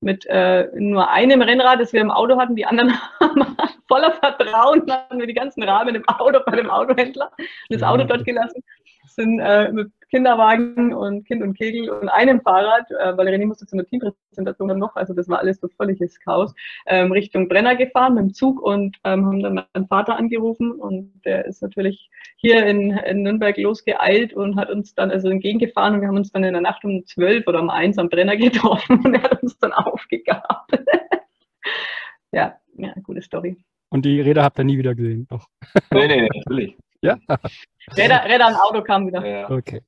[0.00, 3.56] mit äh, nur einem Rennrad, das wir im Auto hatten, die anderen haben
[3.88, 7.32] voller Vertrauen hatten wir die ganzen Rahmen im Auto bei dem Autohändler,
[7.68, 8.62] das Auto dort gelassen,
[9.06, 13.66] sind äh, mit Kinderwagen und Kind und Kegel und einem Fahrrad, äh, weil René musste
[13.66, 16.54] zu einer Teampräsentation dann noch, also das war alles so völliges Chaos,
[16.86, 21.12] ähm, Richtung Brenner gefahren mit dem Zug und ähm, haben dann meinen Vater angerufen und
[21.24, 26.00] der ist natürlich hier in, in Nürnberg losgeeilt und hat uns dann also entgegengefahren und
[26.00, 29.00] wir haben uns dann in der Nacht um zwölf oder um eins am Brenner getroffen
[29.04, 30.72] und er hat uns dann aufgegabt.
[32.32, 33.56] ja, ja, gute Story.
[33.90, 35.26] Und die Räder habt ihr nie wieder gesehen?
[35.28, 35.46] Doch.
[35.92, 36.76] Nee, nee, natürlich.
[37.02, 37.16] Ja?
[37.96, 39.26] Räder, Räder und Auto kam wieder.
[39.26, 39.82] Ja, Okay.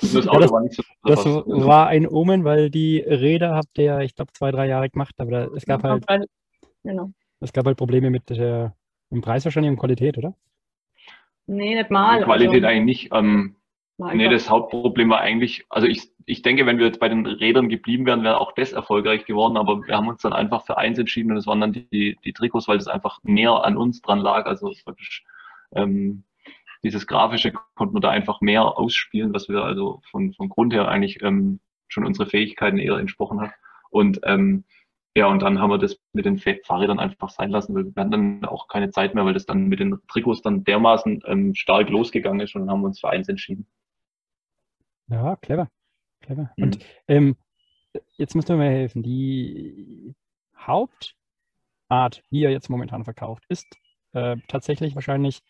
[0.00, 3.54] das Ja, Auto das- war nicht so Das was- war ein Omen, weil die Räder
[3.54, 6.04] habt ihr ja, ich glaube, zwei, drei Jahre gemacht, aber da, es gab halt,
[6.84, 7.10] Genau.
[7.40, 8.74] es gab halt Probleme mit der,
[9.10, 10.34] im Preis wahrscheinlich und Qualität, oder?
[11.46, 12.18] Nee, nicht mal.
[12.18, 13.14] Die Qualität also, eigentlich nicht.
[13.14, 13.56] Ähm,
[13.98, 17.68] nee, das Hauptproblem war eigentlich, also ich, ich denke, wenn wir jetzt bei den Rädern
[17.70, 20.98] geblieben wären, wäre auch das erfolgreich geworden, aber wir haben uns dann einfach für eins
[20.98, 24.18] entschieden und das waren dann die, die Trikots, weil das einfach näher an uns dran
[24.18, 24.44] lag.
[24.46, 25.24] Also praktisch
[25.74, 26.22] ähm,
[26.82, 30.88] dieses Grafische konnten wir da einfach mehr ausspielen, was wir also von, von Grund her
[30.88, 33.50] eigentlich ähm, schon unsere Fähigkeiten eher entsprochen hat.
[33.90, 34.64] Und ähm,
[35.16, 37.92] ja, und dann haben wir das mit den Fa- Fahrrädern einfach sein lassen, weil wir
[37.96, 41.54] hatten dann auch keine Zeit mehr, weil das dann mit den Trikots dann dermaßen ähm,
[41.54, 43.66] stark losgegangen ist und dann haben wir uns für eins entschieden.
[45.08, 45.68] Ja, clever.
[46.20, 46.50] Clever.
[46.56, 46.64] Mhm.
[46.64, 47.36] Und ähm,
[48.16, 49.02] jetzt müsst ihr mir helfen.
[49.02, 50.14] Die
[50.56, 53.66] Hauptart, wie ihr jetzt momentan verkauft, ist
[54.12, 55.40] äh, tatsächlich wahrscheinlich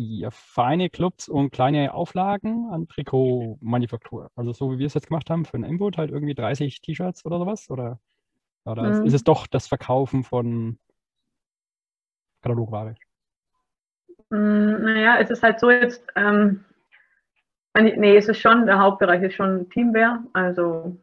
[0.00, 4.30] ihr Vereine, Clubs und kleine Auflagen an Trikotmanufaktur.
[4.36, 7.24] Also so wie wir es jetzt gemacht haben für ein Input, halt irgendwie 30 T-Shirts
[7.26, 7.70] oder sowas?
[7.70, 8.00] Oder,
[8.66, 9.06] oder ist- Mhm.
[9.06, 10.78] ist es doch das Verkaufen von
[12.42, 12.96] Katalogware?
[14.30, 16.64] Mm, Naja, es ist halt so jetzt, ähm,
[17.78, 20.96] nee, es ist schon, der Hauptbereich ist schon Teamwear, also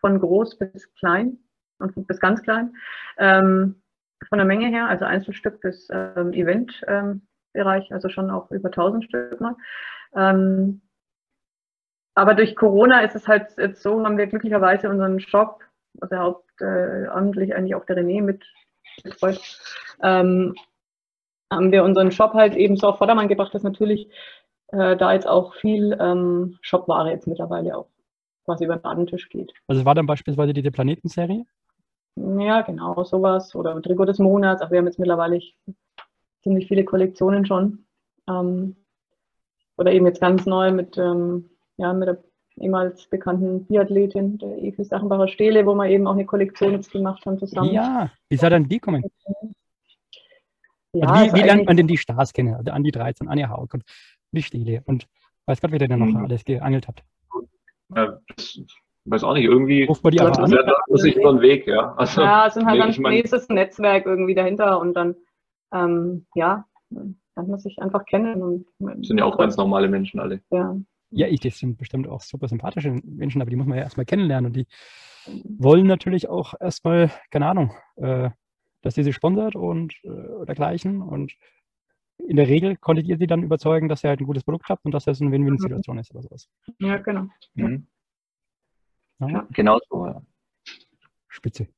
[0.00, 1.38] von groß bis klein
[1.78, 2.74] und bis ganz klein.
[3.18, 3.82] Ähm,
[4.28, 6.32] von der Menge her, also Einzelstück bis ähm,
[7.52, 9.56] Eventbereich, also schon auch über 1000 Stück mal.
[10.14, 10.80] Ähm,
[12.14, 15.62] aber durch Corona ist es halt jetzt so, haben wir glücklicherweise unseren Shop,
[16.00, 18.44] also hauptamtlich eigentlich auch der René mit
[19.04, 19.40] betreut,
[20.02, 20.54] ähm,
[21.52, 24.10] haben wir unseren Shop halt eben so auf Vordermann gebracht, dass natürlich
[24.68, 27.88] äh, da jetzt auch viel ähm, Shopware jetzt mittlerweile auch
[28.44, 29.52] quasi über den Ladentisch geht.
[29.66, 31.44] Also es war dann beispielsweise diese Planetenserie.
[32.16, 33.54] Ja, genau, sowas.
[33.54, 34.60] Oder Trikot des Monats.
[34.60, 35.40] Aber wir haben jetzt mittlerweile
[36.42, 37.84] ziemlich viele Kollektionen schon.
[38.28, 38.76] Ähm,
[39.76, 42.18] oder eben jetzt ganz neu mit, ähm, ja, mit der
[42.60, 47.24] ehemals bekannten Biathletin, der Evi Sachenbacher Stele, wo wir eben auch eine Kollektion jetzt gemacht
[47.24, 47.72] haben zusammen.
[47.72, 49.04] Ja, wie sei dann die kommen?
[50.92, 52.54] Ja, also wie, ist wie lernt man denn die Stars kennen?
[52.54, 53.84] Also Andi 13, Anja Haug und
[54.32, 55.06] die Stele und
[55.46, 56.24] weiß Gott, wer ihr denn noch Mhm.
[56.24, 57.04] alles geangelt habt.
[57.94, 58.60] Ja, das
[59.04, 60.50] weiß auch nicht, irgendwie Ruft man die das an?
[60.50, 61.94] dachte sich über den Weg, ja.
[61.94, 65.16] Also, Ja, es sind halt nee, ich ein Netzwerk irgendwie dahinter und dann,
[65.72, 68.42] ähm, ja, lernt man sich einfach kennen.
[68.42, 70.42] Und, sind ja auch ganz normale Menschen alle.
[70.50, 70.76] Ja.
[71.10, 74.04] Ja, ich, das sind bestimmt auch super sympathische Menschen, aber die muss man ja erstmal
[74.04, 74.66] kennenlernen und die
[75.58, 78.30] wollen natürlich auch erstmal, keine Ahnung, äh,
[78.82, 81.32] dass ihr sie sponsert und äh, dergleichen und
[82.18, 84.84] in der Regel konntet ihr sie dann überzeugen, dass ihr halt ein gutes Produkt habt
[84.84, 86.48] und dass das eine Win-Win-Situation ist oder sowas.
[86.78, 87.28] ja, genau.
[87.54, 87.86] Mhm.
[89.20, 89.48] Ja, Ja.
[89.52, 90.22] Genau so, ja.
[91.28, 91.68] Spitze.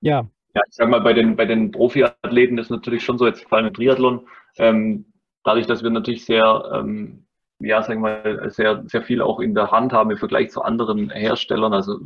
[0.00, 3.44] Ja, Ja, ich sag mal, bei den, bei den Profiathleten ist natürlich schon so, jetzt
[3.48, 5.06] vor allem im Triathlon, ähm,
[5.44, 7.24] dadurch, dass wir natürlich sehr, ähm,
[7.58, 10.62] ja, sagen wir mal, sehr, sehr viel auch in der Hand haben im Vergleich zu
[10.62, 11.72] anderen Herstellern.
[11.72, 12.00] Also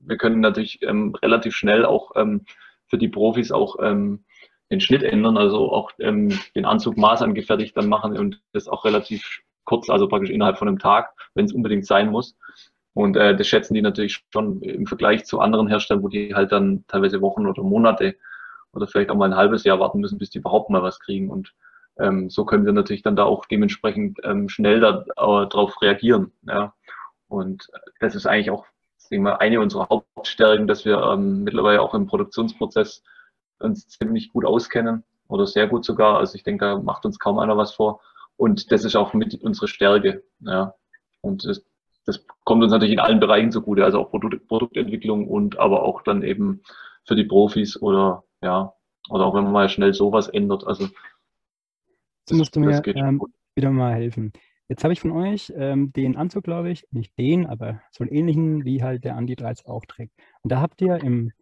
[0.00, 2.44] wir können natürlich ähm, relativ schnell auch ähm,
[2.86, 4.24] für die Profis auch ähm,
[4.70, 9.40] den Schnitt ändern, also auch ähm, den Anzug maßangefertigt dann machen und das auch relativ
[9.64, 12.36] kurz, also praktisch innerhalb von einem Tag, wenn es unbedingt sein muss.
[12.94, 16.52] Und äh, das schätzen die natürlich schon im Vergleich zu anderen Herstellern, wo die halt
[16.52, 18.16] dann teilweise Wochen oder Monate
[18.72, 21.30] oder vielleicht auch mal ein halbes Jahr warten müssen, bis die überhaupt mal was kriegen.
[21.30, 21.54] Und
[21.98, 26.32] ähm, so können wir natürlich dann da auch dementsprechend ähm, schnell da, äh, reagieren.
[26.46, 26.74] Ja.
[27.28, 27.68] Und
[28.00, 28.66] das ist eigentlich auch
[29.10, 33.02] wir, eine unserer Hauptstärken, dass wir ähm, mittlerweile auch im Produktionsprozess
[33.58, 36.18] uns ziemlich gut auskennen oder sehr gut sogar.
[36.18, 38.00] Also ich denke, da macht uns kaum einer was vor.
[38.36, 40.22] Und das ist auch mit unsere Stärke.
[40.40, 40.74] Ja.
[41.20, 41.64] Und das,
[42.08, 46.00] das kommt uns natürlich in allen Bereichen zugute, also auch Produkt, Produktentwicklung und aber auch
[46.02, 46.62] dann eben
[47.04, 48.72] für die Profis oder ja,
[49.10, 50.66] oder auch wenn man mal schnell sowas ändert.
[50.66, 53.22] Also Jetzt musst du mir ähm,
[53.54, 54.32] wieder mal helfen.
[54.68, 58.12] Jetzt habe ich von euch ähm, den Anzug, glaube ich, nicht den, aber so einen
[58.12, 60.14] ähnlichen, wie halt der Andi 13 auch trägt.
[60.42, 61.32] Und da habt ihr im,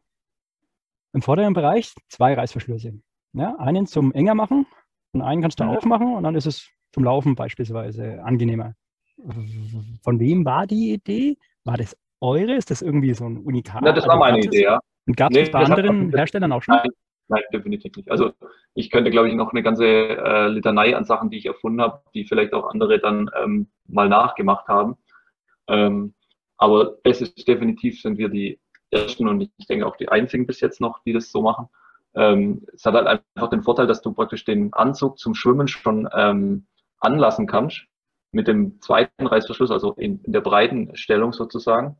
[1.13, 3.01] im vorderen Bereich zwei Reißverschlüsse.
[3.35, 4.67] Ja, einen zum enger machen
[5.13, 5.71] und einen kannst du Mhm.
[5.71, 8.75] aufmachen und dann ist es zum Laufen beispielsweise angenehmer.
[10.03, 11.37] Von wem war die Idee?
[11.65, 12.55] War das eure?
[12.55, 13.83] Ist das irgendwie so ein Unikat?
[13.85, 14.81] Ja, das war Also meine Idee, ja.
[15.07, 16.75] Und gab es Nee, das bei hat anderen man- Herstellern auch schon?
[16.77, 16.91] Nein,
[17.29, 18.11] nein, definitiv nicht.
[18.11, 18.33] Also
[18.75, 22.03] ich könnte, glaube ich, noch eine ganze äh, Litanei an Sachen, die ich erfunden habe,
[22.15, 24.97] die vielleicht auch andere dann ähm, mal nachgemacht haben.
[25.69, 26.15] Ähm,
[26.59, 28.59] aber es ist definitiv, sind wir die
[28.91, 31.69] Ersten und ich denke auch die Einzigen bis jetzt noch, die das so machen.
[32.15, 36.09] Ähm, es hat halt einfach den Vorteil, dass du praktisch den Anzug zum Schwimmen schon
[36.15, 36.67] ähm,
[36.99, 37.83] anlassen kannst
[38.37, 41.97] mit dem zweiten Reißverschluss, also in, in der breiten Stellung sozusagen.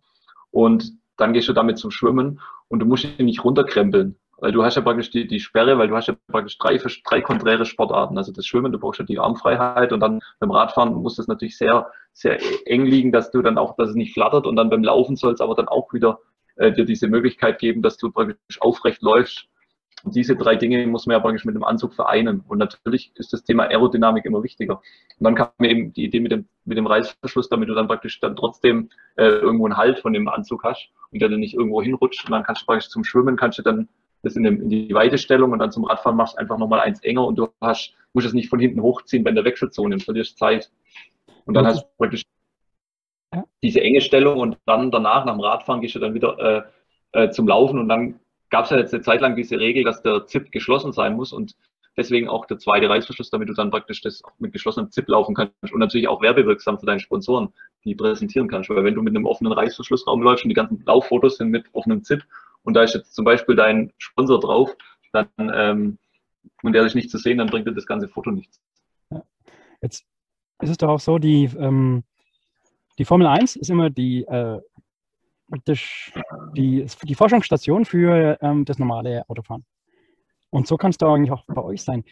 [0.51, 4.17] Und dann gehst du damit zum Schwimmen und du musst ihn nicht runterkrempeln.
[4.39, 7.23] Weil du hast ja praktisch die, die Sperre, weil du hast ja praktisch drei, drei
[7.23, 8.19] konträre Sportarten.
[8.19, 11.57] Also das Schwimmen, du brauchst ja die Armfreiheit und dann beim Radfahren muss das natürlich
[11.57, 14.85] sehr, sehr eng liegen, dass du dann auch, dass es nicht flattert und dann beim
[14.85, 16.19] Laufen soll es aber dann auch wieder
[16.57, 19.49] äh, dir diese Möglichkeit geben, dass du praktisch aufrecht läufst.
[20.05, 22.45] Und diese drei Dinge muss man ja praktisch mit dem Anzug vereinen.
[22.47, 24.75] Und natürlich ist das Thema Aerodynamik immer wichtiger.
[25.19, 27.89] Und dann kam mir eben die Idee mit dem, mit dem Reißverschluss, damit du dann
[27.89, 31.55] praktisch dann trotzdem äh, irgendwo einen Halt von dem Anzug hast und der dann nicht
[31.55, 32.25] irgendwo hinrutscht.
[32.27, 33.89] Und dann kannst du praktisch zum Schwimmen, kannst du dann
[34.23, 37.25] das in, dem, in die Weitestellung und dann zum Radfahren machst einfach nochmal eins enger
[37.25, 40.71] und du hast, musst es nicht von hinten hochziehen bei der Wechselzone und verlierst Zeit.
[41.45, 42.23] Und dann hast du praktisch
[43.63, 47.31] diese enge Stellung und dann danach, nach dem Radfahren, gehst du dann wieder äh, äh,
[47.31, 50.27] zum Laufen und dann gab es ja jetzt eine Zeit lang diese Regel, dass der
[50.27, 51.57] Zip geschlossen sein muss und
[51.97, 55.73] deswegen auch der zweite Reißverschluss, damit du dann praktisch das mit geschlossenem Zip laufen kannst
[55.73, 57.49] und natürlich auch werbewirksam für deine Sponsoren,
[57.85, 58.69] die präsentieren kannst.
[58.69, 62.05] Weil wenn du mit einem offenen Reißverschlussraum läufst und die ganzen Lauffotos sind mit offenem
[62.05, 62.23] Zip
[62.63, 64.77] und da ist jetzt zum Beispiel dein Sponsor drauf,
[65.13, 65.99] dann ähm,
[66.63, 68.61] und der ist nicht zu sehen, dann bringt dir das ganze Foto nichts.
[69.83, 70.05] Jetzt
[70.61, 72.03] ist es doch auch so, die, ähm,
[72.99, 74.61] die Formel 1 ist immer die, äh,
[75.49, 76.13] praktisch
[76.57, 79.65] die, die Forschungsstation für ähm, das normale Autofahren.
[80.51, 82.05] Und so kann es da eigentlich auch bei euch sein.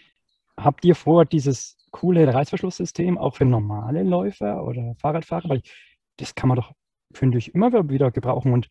[0.57, 5.48] Habt ihr vor, dieses coole Reißverschlusssystem auch für normale Läufer oder Fahrradfahrer?
[5.48, 5.62] Weil
[6.18, 6.72] das kann man doch,
[7.12, 8.52] finde ich, immer wieder gebrauchen.
[8.52, 8.68] Und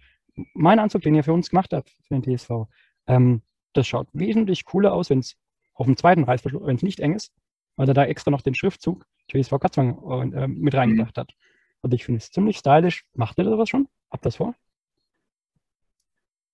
[0.54, 2.68] mein Anzug, den ihr für uns gemacht habt, für den TSV,
[3.08, 3.42] ähm,
[3.74, 5.36] das schaut wesentlich cooler aus, wenn es
[5.74, 7.34] auf dem zweiten Reißverschluss, wenn es nicht eng ist,
[7.76, 11.34] weil er da extra noch den Schriftzug TSV Katzwang äh, mit reingedacht hat.
[11.82, 13.06] Und ich finde es ziemlich stylisch.
[13.14, 13.88] Macht ihr das schon?
[14.12, 14.56] Habt ihr das vor?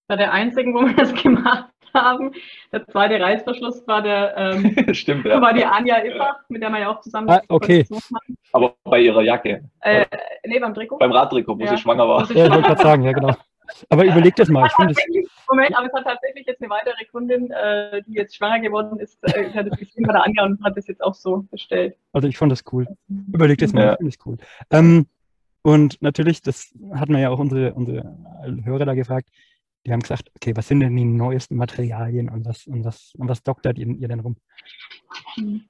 [0.10, 2.32] Bei der einzigen, wo wir das gemacht haben.
[2.74, 6.89] Der zweite Reißverschluss war der ähm, Stimmt, war die Anja Iffach, mit der wir ja
[6.89, 7.86] auch zusammen Ah, okay.
[8.52, 10.06] Aber bei ihrer Jacke, Äh,
[10.45, 10.98] nee, beim Trikot.
[10.98, 11.69] beim Radtrikot, wo Ja.
[11.69, 12.24] sie schwanger war.
[12.24, 13.36] Ich Ja, ich wollte gerade sagen, ja, genau.
[13.89, 14.65] Aber überlegt das mal.
[14.65, 14.93] Ich finde
[15.50, 19.19] Moment, aber es hat tatsächlich jetzt eine weitere Kundin, äh, die jetzt schwanger geworden ist,
[19.24, 21.95] äh, hat es gesehen bei der Anja und hat es jetzt auch so bestellt.
[22.13, 22.88] also ich fand das cool.
[23.32, 23.91] Überlegt das mal, Ja.
[23.93, 24.38] ich finde es cool.
[24.72, 25.06] Ähm,
[25.62, 28.15] und natürlich, das hatten wir ja auch unsere, unsere
[28.63, 29.30] Hörer da gefragt,
[29.86, 33.30] die haben gesagt, okay, was sind denn die neuesten Materialien und was, und was, und
[33.30, 34.38] was doktert ihr, ihr denn rum?
[35.38, 35.63] Mhm.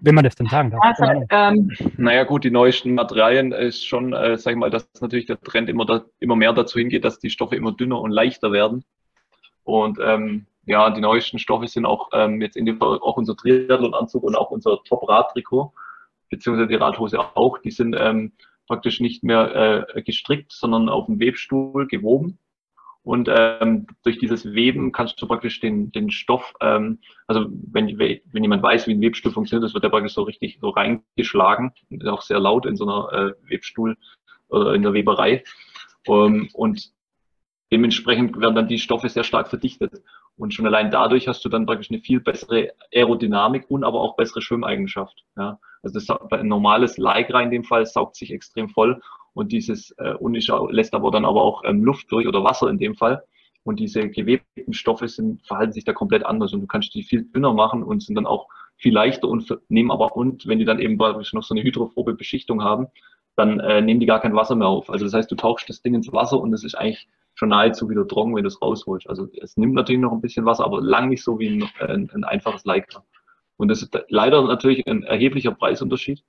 [0.00, 0.80] Wenn man das denn sagen darf.
[0.82, 5.26] Also, ähm, Naja gut, die neuesten Materialien ist schon, äh, sag ich mal, dass natürlich
[5.26, 8.52] der Trend immer, da, immer mehr dazu hingeht, dass die Stoffe immer dünner und leichter
[8.52, 8.84] werden.
[9.64, 13.36] Und ähm, ja, die neuesten Stoffe sind auch ähm, jetzt in dem Fall auch unser
[13.36, 15.72] Triathlon-Anzug und auch unser Top-Rad-Trikot,
[16.30, 17.58] beziehungsweise die Radhose auch.
[17.58, 18.32] Die sind ähm,
[18.70, 22.38] praktisch nicht mehr äh, gestrickt, sondern auf dem Webstuhl gewoben.
[23.02, 28.44] Und ähm, durch dieses Weben kannst du praktisch den, den Stoff, ähm, also wenn, wenn
[28.44, 31.72] jemand weiß, wie ein Webstuhl funktioniert, das wird ja praktisch so richtig so reingeschlagen,
[32.06, 33.96] auch sehr laut in so einer äh, Webstuhl
[34.48, 35.42] oder in der Weberei.
[36.06, 36.92] Um, und
[37.72, 40.00] dementsprechend werden dann die Stoffe sehr stark verdichtet.
[40.36, 44.14] Und schon allein dadurch hast du dann praktisch eine viel bessere Aerodynamik und aber auch
[44.14, 45.24] bessere Schwimmeigenschaft.
[45.36, 45.58] Ja.
[45.82, 49.00] Also das ein normales Lycra in dem Fall saugt sich extrem voll
[49.34, 52.78] und dieses äh, auch- lässt aber dann aber auch ähm, Luft durch oder Wasser in
[52.78, 53.22] dem Fall.
[53.62, 57.24] Und diese gewebten Stoffe sind, verhalten sich da komplett anders und du kannst die viel
[57.24, 60.78] dünner machen und sind dann auch viel leichter und nehmen aber und wenn die dann
[60.80, 62.86] eben noch so eine hydrophobe Beschichtung haben,
[63.36, 64.90] dann äh, nehmen die gar kein Wasser mehr auf.
[64.90, 67.88] Also das heißt, du tauchst das Ding ins Wasser und es ist eigentlich schon nahezu
[67.88, 69.08] wieder trocken, wenn du es rausholst.
[69.08, 72.10] Also es nimmt natürlich noch ein bisschen Wasser, aber lang nicht so wie ein, ein,
[72.14, 73.04] ein einfaches Lycra.
[73.60, 76.24] Und das ist leider natürlich ein erheblicher Preisunterschied.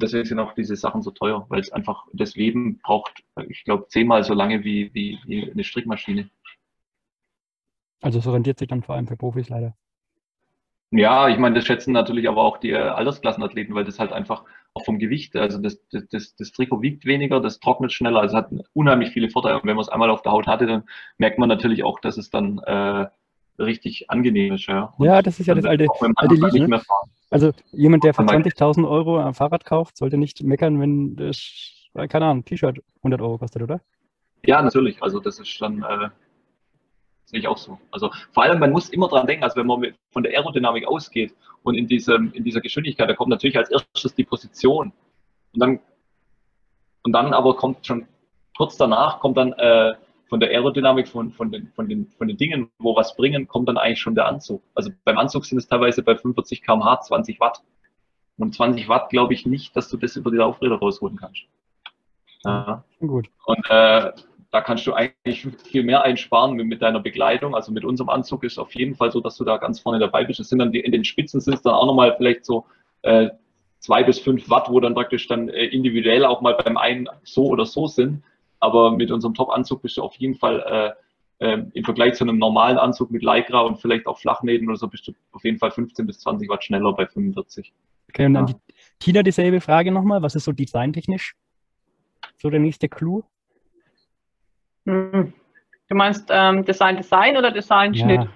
[0.00, 3.86] Deswegen sind auch diese Sachen so teuer, weil es einfach das Weben braucht, ich glaube,
[3.88, 6.30] zehnmal so lange wie, wie, wie eine Strickmaschine.
[8.00, 9.76] Also es rentiert sich dann vor allem für Profis leider.
[10.90, 14.44] Ja, ich meine, das schätzen natürlich aber auch die äh, Altersklassenathleten, weil das halt einfach
[14.72, 15.36] auch vom Gewicht.
[15.36, 19.28] Also das, das, das, das Trikot wiegt weniger, das trocknet schneller, also hat unheimlich viele
[19.28, 19.56] Vorteile.
[19.56, 20.84] Und wenn man es einmal auf der Haut hatte, dann
[21.18, 23.06] merkt man natürlich auch, dass es dann äh,
[23.60, 24.66] richtig angenehm ist.
[24.66, 25.86] Ja, ja das ist ja das alte,
[26.16, 26.68] alte Lied.
[26.68, 26.80] Ne?
[27.30, 32.26] Also jemand, der für 20.000 Euro ein Fahrrad kauft, sollte nicht meckern, wenn das, keine
[32.26, 33.80] Ahnung, T-Shirt 100 Euro kostet, oder?
[34.44, 35.02] Ja, natürlich.
[35.02, 36.08] Also das ist dann, äh,
[37.26, 37.78] sehe ich auch so.
[37.90, 41.34] Also vor allem, man muss immer dran denken, also wenn man von der Aerodynamik ausgeht
[41.62, 44.92] und in, diesem, in dieser Geschwindigkeit, da kommt natürlich als erstes die Position.
[45.52, 45.80] Und dann,
[47.02, 48.06] und dann aber kommt schon
[48.56, 49.94] kurz danach, kommt dann äh,
[50.30, 53.68] von der Aerodynamik, von, von, den, von, den, von den Dingen, wo was bringen, kommt
[53.68, 54.62] dann eigentlich schon der Anzug.
[54.74, 57.62] Also beim Anzug sind es teilweise bei 45 km/h 20 Watt.
[58.38, 61.42] Und 20 Watt glaube ich nicht, dass du das über die Laufräder rausholen kannst.
[62.44, 62.84] Ja.
[63.00, 63.28] Gut.
[63.44, 64.12] Und äh,
[64.52, 67.56] da kannst du eigentlich viel mehr einsparen mit deiner Begleitung.
[67.56, 69.98] Also mit unserem Anzug ist es auf jeden Fall so, dass du da ganz vorne
[69.98, 70.38] dabei bist.
[70.38, 72.66] Es sind dann die, in den Spitzen sind es dann auch nochmal vielleicht so
[73.02, 73.30] äh,
[73.80, 77.46] zwei bis fünf Watt, wo dann praktisch dann äh, individuell auch mal beim einen so
[77.46, 78.22] oder so sind.
[78.60, 80.96] Aber mit unserem Top-Anzug bist du auf jeden Fall
[81.40, 84.76] äh, äh, im Vergleich zu einem normalen Anzug mit Lycra und vielleicht auch Flachnähten oder
[84.76, 87.72] so bist du auf jeden Fall 15 bis 20 Watt schneller bei 45.
[88.10, 88.54] Okay, und dann ja.
[88.54, 90.22] die, Tina dieselbe Frage nochmal.
[90.22, 91.34] Was ist so designtechnisch
[92.36, 93.22] so der nächste Clou?
[94.86, 95.32] Hm.
[95.88, 98.28] Du meinst ähm, Design Design oder Design Schnitt?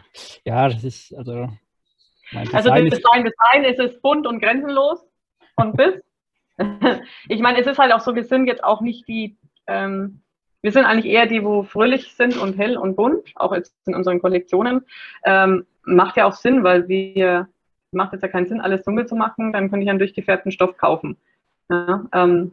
[0.45, 1.49] Ja, ja das ist also.
[2.35, 5.07] also Design, Design Design ist es bunt und grenzenlos
[5.55, 5.95] von bis.
[7.29, 10.20] ich meine, es ist halt auch so, wir sind jetzt auch nicht die, ähm,
[10.62, 13.94] wir sind eigentlich eher die, wo fröhlich sind und hell und bunt, auch jetzt in
[13.94, 14.82] unseren Kollektionen.
[15.24, 17.48] Ähm, macht ja auch Sinn, weil wir,
[17.92, 20.76] macht jetzt ja keinen Sinn, alles dunkel zu machen, dann könnte ich einen durchgefärbten Stoff
[20.78, 21.18] kaufen.
[21.68, 22.52] Ja, ähm,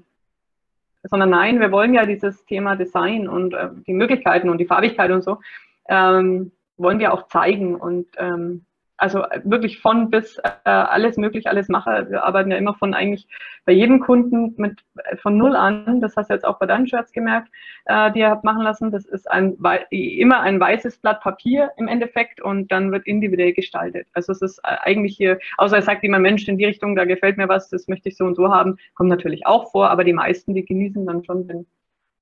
[1.04, 5.12] sondern nein, wir wollen ja dieses Thema Design und äh, die Möglichkeiten und die Farbigkeit
[5.12, 5.40] und so,
[5.88, 8.66] ähm, wollen wir auch zeigen und ähm,
[9.02, 12.06] also wirklich von bis äh, alles möglich, alles mache.
[12.12, 13.28] Wir arbeiten ja immer von eigentlich
[13.66, 16.02] bei jedem Kunden mit äh, von null an.
[16.02, 17.50] Das hast du jetzt auch bei deinen Shirts gemerkt,
[17.86, 18.92] äh, die ihr habt machen lassen.
[18.92, 19.58] Das ist ein
[19.90, 24.08] immer ein weißes Blatt Papier im Endeffekt und dann wird individuell gestaltet.
[24.14, 27.06] Also es ist äh, eigentlich hier, außer es sagt jemand Mensch in die Richtung, da
[27.06, 30.04] gefällt mir was, das möchte ich so und so haben, kommt natürlich auch vor, aber
[30.04, 31.66] die meisten, die genießen dann schon den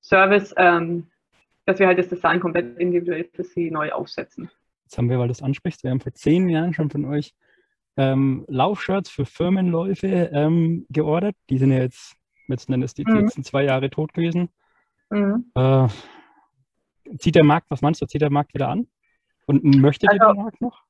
[0.00, 1.08] Service, ähm,
[1.66, 4.50] dass wir halt das Design komplett individuell für sie neu aufsetzen.
[4.90, 7.32] Jetzt haben wir, weil du es ansprichst, wir haben vor zehn Jahren schon von euch
[7.96, 11.36] ähm, Laufshirts für Firmenläufe ähm, geordert.
[11.48, 12.16] Die sind ja jetzt
[12.48, 13.20] letzten Endes die mhm.
[13.20, 14.48] letzten zwei Jahre tot gewesen.
[15.10, 15.44] Mhm.
[15.54, 15.86] Äh,
[17.18, 18.88] zieht der Markt, was meinst du, zieht der Markt wieder an?
[19.46, 20.82] Und möchte also, der Markt noch?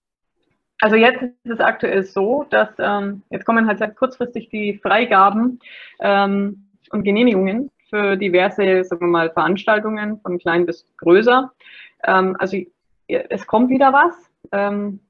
[0.81, 5.61] Also jetzt ist es aktuell so, dass ähm, jetzt kommen halt sehr kurzfristig die Freigaben
[6.01, 11.53] ähm, und Genehmigungen für diverse, sagen wir mal, Veranstaltungen von klein bis größer.
[12.05, 12.57] Ähm, also
[13.13, 14.15] es kommt wieder was.
[14.53, 15.01] Ähm,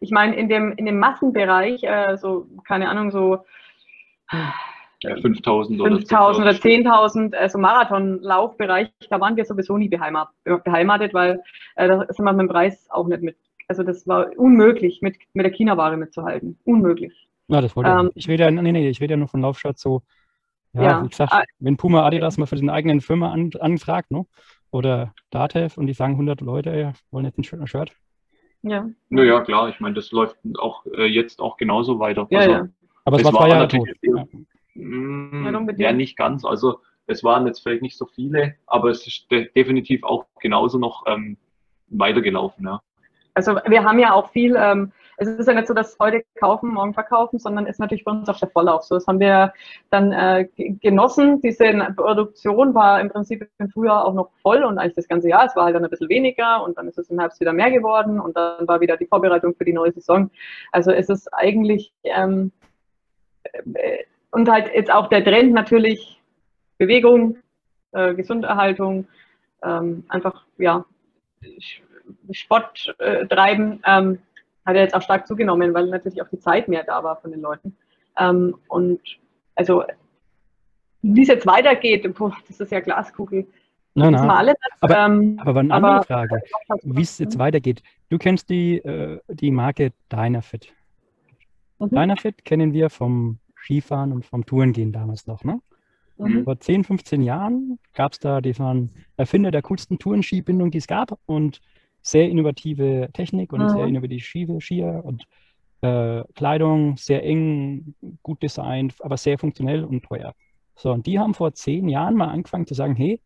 [0.00, 3.44] ich meine, in dem, in dem Massenbereich, äh, so, keine Ahnung, so
[5.02, 11.40] ja, 5000 oder 5000 oder 10.000, also Marathonlaufbereich, da waren wir sowieso nie beheimatet, weil
[11.76, 13.36] äh, da sind wir mit dem Preis auch nicht mit.
[13.68, 16.58] Also das war unmöglich, mit, mit der China-Ware mitzuhalten.
[16.64, 17.28] Unmöglich.
[17.48, 18.24] Ja, das wollte ähm, ich.
[18.24, 20.02] Ich rede ja, nee, nee, ich rede ja nur von Laufshirts so,
[20.72, 24.26] ja, ja, wie gesagt, wenn Puma Adidas mal für den eigenen Firma an, anfragt, ne?
[24.70, 27.92] Oder Datev und die sagen 100 Leute, ja, wollen jetzt ein Shirt.
[28.62, 28.88] Ja.
[29.08, 32.26] Naja, klar, ich meine, das läuft auch äh, jetzt auch genauso weiter.
[32.30, 32.68] Ja, also, ja.
[33.04, 33.88] Aber es, es war zwei Jahre tot.
[34.02, 34.24] Ja.
[34.74, 36.44] Mh, mm, ja, nicht ganz.
[36.44, 40.78] Also es waren jetzt vielleicht nicht so viele, aber es ist de definitiv auch genauso
[40.78, 41.36] noch ähm,
[41.88, 42.66] weitergelaufen.
[42.66, 42.80] Ja.
[43.34, 46.72] Also wir haben ja auch viel ähm, es ist ja nicht so, dass heute kaufen,
[46.72, 48.94] morgen verkaufen, sondern ist natürlich bei uns auch der Vorlauf so.
[48.94, 49.52] Das haben wir
[49.90, 51.40] dann äh, genossen.
[51.40, 51.64] Diese
[51.96, 55.46] Produktion war im Prinzip im Frühjahr auch noch voll und eigentlich das ganze Jahr.
[55.46, 57.72] Es war halt dann ein bisschen weniger und dann ist es im Herbst wieder mehr
[57.72, 60.30] geworden und dann war wieder die Vorbereitung für die neue Saison.
[60.70, 62.52] Also es ist eigentlich ähm,
[63.74, 66.20] äh, und halt jetzt auch der Trend natürlich
[66.76, 67.38] Bewegung,
[67.90, 69.08] äh, Gesunderhaltung,
[69.64, 70.84] ähm, einfach ja
[72.30, 73.82] Sport äh, treiben.
[73.84, 74.18] Ähm,
[74.68, 77.30] hat ja jetzt auch stark zugenommen, weil natürlich auch die Zeit mehr da war von
[77.30, 77.74] den Leuten.
[78.18, 79.00] Ähm, und
[79.54, 79.82] also,
[81.02, 83.46] wie es jetzt weitergeht, boah, das ist ja Glaskugel.
[83.94, 84.30] Nein, nein.
[84.30, 86.42] Alle das, aber, ähm, aber eine andere aber, Frage,
[86.84, 87.82] wie es jetzt weitergeht.
[88.10, 90.72] Du kennst die, äh, die Marke Dynafit.
[91.78, 91.88] Mhm.
[91.88, 95.60] Dynafit kennen wir vom Skifahren und vom Tourengehen damals noch, ne?
[96.18, 96.44] Mhm.
[96.44, 100.86] Vor 10, 15 Jahren gab es da, die waren Erfinder der coolsten Tourenskibindung, die es
[100.86, 101.60] gab und
[102.08, 103.68] sehr innovative Technik und mhm.
[103.68, 105.24] sehr innovative Skier, und
[105.82, 110.34] äh, Kleidung, sehr eng, gut designt, aber sehr funktionell und teuer.
[110.74, 113.20] So, und die haben vor zehn Jahren mal angefangen zu sagen, hey,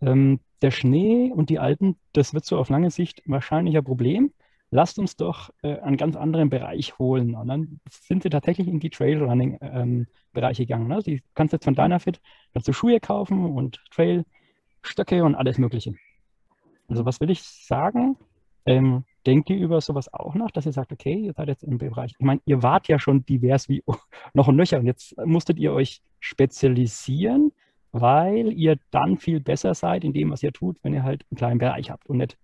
[0.00, 4.32] ähm, der Schnee und die Alpen, das wird so auf lange Sicht wahrscheinlich ein Problem.
[4.70, 7.34] lasst uns doch äh, einen ganz anderen Bereich holen.
[7.36, 10.88] Und dann sind sie tatsächlich in die Trailrunning-Bereiche ähm, gegangen.
[10.88, 11.00] Ne?
[11.04, 12.20] Du kannst jetzt von Dynafit
[12.54, 15.94] du Schuhe kaufen und Trailstöcke und alles Mögliche.
[16.88, 18.16] Also was will ich sagen?
[18.66, 21.78] Ähm, denkt ihr über sowas auch nach, dass ihr sagt, okay, ihr seid jetzt im
[21.78, 23.82] Bereich, ich meine, ihr wart ja schon divers wie
[24.34, 27.52] noch und nöcher und jetzt musstet ihr euch spezialisieren,
[27.92, 31.36] weil ihr dann viel besser seid in dem, was ihr tut, wenn ihr halt einen
[31.36, 32.38] kleinen Bereich habt und nicht,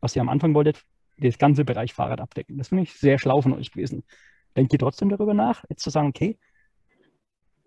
[0.00, 0.84] was ihr am Anfang wolltet,
[1.18, 2.58] das ganze Bereich Fahrrad abdecken.
[2.58, 4.04] Das finde ich sehr schlau von euch gewesen.
[4.56, 6.38] Denkt ihr trotzdem darüber nach, jetzt zu sagen, okay,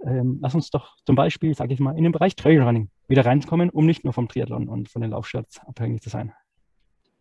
[0.05, 3.69] ähm, lass uns doch zum Beispiel, sage ich mal, in den Bereich Trailrunning wieder reinkommen,
[3.69, 6.33] um nicht nur vom Triathlon und von den Laufstarts abhängig zu sein.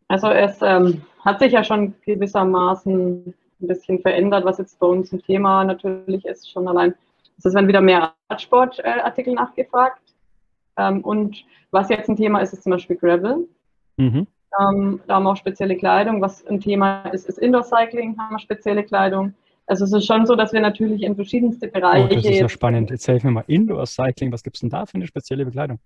[0.09, 5.13] Also es ähm, hat sich ja schon gewissermaßen ein bisschen verändert, was jetzt bei uns
[5.13, 6.95] ein Thema natürlich ist, schon allein.
[7.39, 10.01] Es werden wieder mehr Radsportartikel nachgefragt.
[10.77, 13.49] Ähm, und was jetzt ein Thema ist, ist zum Beispiel Gravel.
[13.97, 14.27] Mhm.
[14.59, 16.23] Ähm, da haben wir auch spezielle Kleidung.
[16.23, 19.35] Was ein Thema ist, ist Indoor Cycling, haben wir spezielle Kleidung.
[19.67, 22.07] Also es ist schon so, dass wir natürlich in verschiedenste Bereiche.
[22.07, 22.91] Oh, das ist ja spannend.
[22.91, 24.33] Jetzt helfen wir mal Indoor Cycling.
[24.33, 25.81] Was gibt es denn da für eine spezielle Bekleidung?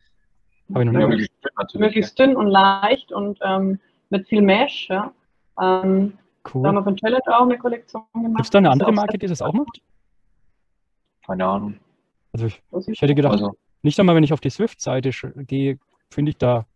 [0.73, 4.89] Habe ich noch nie ja, möglichst dünn und leicht und ähm, mit viel Mesh.
[4.89, 5.13] Ja.
[5.61, 6.13] Ähm,
[6.55, 6.63] cool.
[6.63, 8.37] Da haben wir von Challenge auch eine Kollektion gemacht.
[8.37, 9.81] Gibt es da eine andere Marke, die das auch macht?
[11.27, 11.75] Keine Ahnung.
[12.33, 13.57] Also ich, ich hätte gedacht, also.
[13.83, 15.11] nicht einmal, wenn ich auf die Swift-Seite
[15.47, 15.79] gehe,
[16.11, 16.67] finde ich da.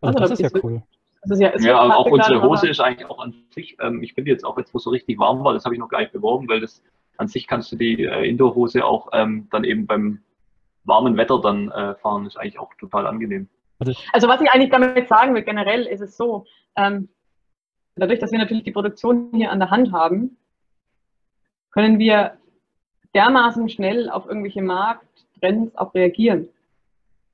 [0.00, 0.64] Also, also das ist ja Swift.
[0.64, 0.82] cool.
[1.24, 4.14] Ist ja, ist ja aber auch unsere Hose ist eigentlich auch an sich, ähm, ich
[4.14, 6.00] finde jetzt auch jetzt, wo es so richtig warm war, das habe ich noch gar
[6.00, 6.82] nicht beworben, weil das
[7.16, 10.20] an sich kannst du die äh, Indoor-Hose auch ähm, dann eben beim
[10.84, 13.48] warmen Wetter dann äh, fahren, ist eigentlich auch total angenehm.
[13.78, 16.44] Also, also was ich eigentlich damit sagen will, generell ist es so,
[16.76, 17.08] ähm,
[17.94, 20.36] dadurch, dass wir natürlich die Produktion hier an der Hand haben,
[21.70, 22.36] können wir
[23.14, 26.48] dermaßen schnell auf irgendwelche Markttrends auch reagieren.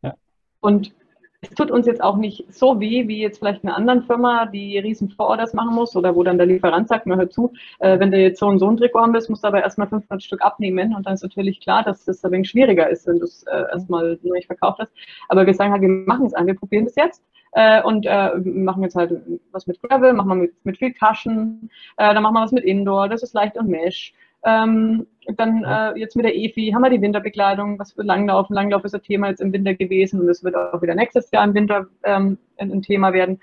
[0.02, 0.14] Ja.
[0.60, 0.92] Und
[1.40, 4.76] es tut uns jetzt auch nicht so weh, wie jetzt vielleicht eine andere Firma, die
[4.78, 8.10] riesen Vororders machen muss oder wo dann der Lieferant sagt, mir hör zu, äh, wenn
[8.10, 10.42] du jetzt so und so ein Trikot haben willst, musst du aber erstmal 500 Stück
[10.42, 13.44] abnehmen und dann ist natürlich klar, dass das ein wenig schwieriger ist, wenn du es
[13.44, 14.92] äh, erstmal neu verkauft hast.
[15.28, 17.22] Aber wir sagen halt, wir machen es an, wir probieren das jetzt
[17.52, 19.22] äh, und äh, machen jetzt halt
[19.52, 22.64] was mit Gravel, machen wir mit, mit viel Taschen, äh, dann machen wir was mit
[22.64, 24.12] Indoor, das ist leicht und Mesh.
[24.44, 28.48] Ähm, dann äh, jetzt mit der EFI haben wir die Winterbekleidung, was für Langlauf.
[28.48, 31.44] Langlauf ist ein Thema jetzt im Winter gewesen und es wird auch wieder nächstes Jahr
[31.44, 33.40] im Winter ähm, ein, Thema werden.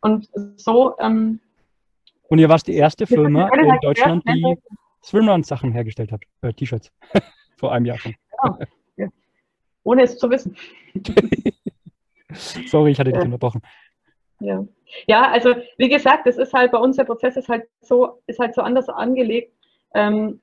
[0.00, 0.96] Und so.
[0.98, 1.40] Ähm,
[2.28, 4.56] und ihr warst die erste Firma in halt Deutschland, die
[5.02, 6.92] Swimrun-Sachen hergestellt hat, äh, T-Shirts,
[7.56, 8.14] vor einem Jahr schon.
[8.44, 8.58] Ja.
[8.96, 9.08] Ja.
[9.82, 10.56] Ohne es zu wissen.
[12.66, 13.24] Sorry, ich hatte dich ja.
[13.24, 13.62] unterbrochen.
[14.40, 14.64] Ja.
[15.06, 18.38] ja, also wie gesagt, das ist halt bei uns der Prozess ist halt so, ist
[18.38, 19.52] halt so anders angelegt.
[19.94, 20.40] Ähm,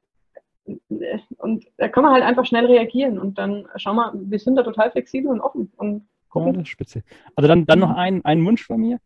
[1.37, 4.63] und da kann man halt einfach schnell reagieren und dann schauen wir, wir sind da
[4.63, 6.07] total flexibel und offen und.
[6.33, 7.03] Ja, das ist spitze.
[7.35, 7.95] Also dann, dann noch mhm.
[7.95, 8.99] ein, ein Wunsch von mir.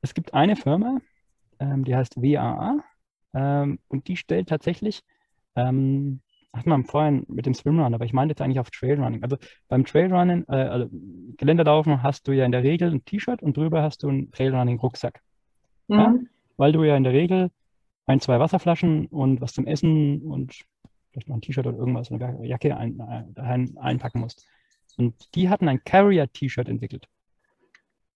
[0.00, 0.98] Es gibt eine Firma,
[1.58, 2.84] ähm, die heißt WAA
[3.34, 5.02] ähm, und die stellt tatsächlich,
[5.56, 6.20] ähm,
[6.52, 9.22] hat man vorhin mit dem Swimrun, aber ich meine jetzt eigentlich auf Trailrunning.
[9.22, 10.88] Also beim Trailrunning, äh, also
[11.36, 15.20] Geländelaufen hast du ja in der Regel ein T-Shirt und drüber hast du einen Trailrunning-Rucksack.
[15.88, 15.98] Mhm.
[15.98, 16.14] Ja?
[16.58, 17.50] Weil du ja in der Regel
[18.06, 20.64] ein, zwei Wasserflaschen und was zum Essen und
[21.10, 24.46] vielleicht noch ein T-Shirt oder irgendwas, eine Jacke ein, ein, einpacken musst.
[24.96, 27.08] Und die hatten ein Carrier-T-Shirt entwickelt.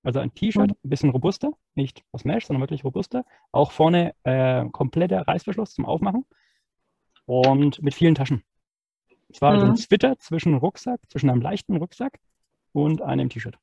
[0.03, 0.76] Also ein T-Shirt, mhm.
[0.84, 3.24] ein bisschen robuster, nicht aus Mesh, sondern wirklich robuster.
[3.53, 6.24] Auch vorne äh, kompletter Reißverschluss zum Aufmachen
[7.24, 8.43] und mit vielen Taschen.
[9.28, 9.59] Es war mhm.
[9.59, 12.18] also ein Zwitter zwischen Rucksack, zwischen einem leichten Rucksack
[12.72, 13.59] und einem T-Shirt.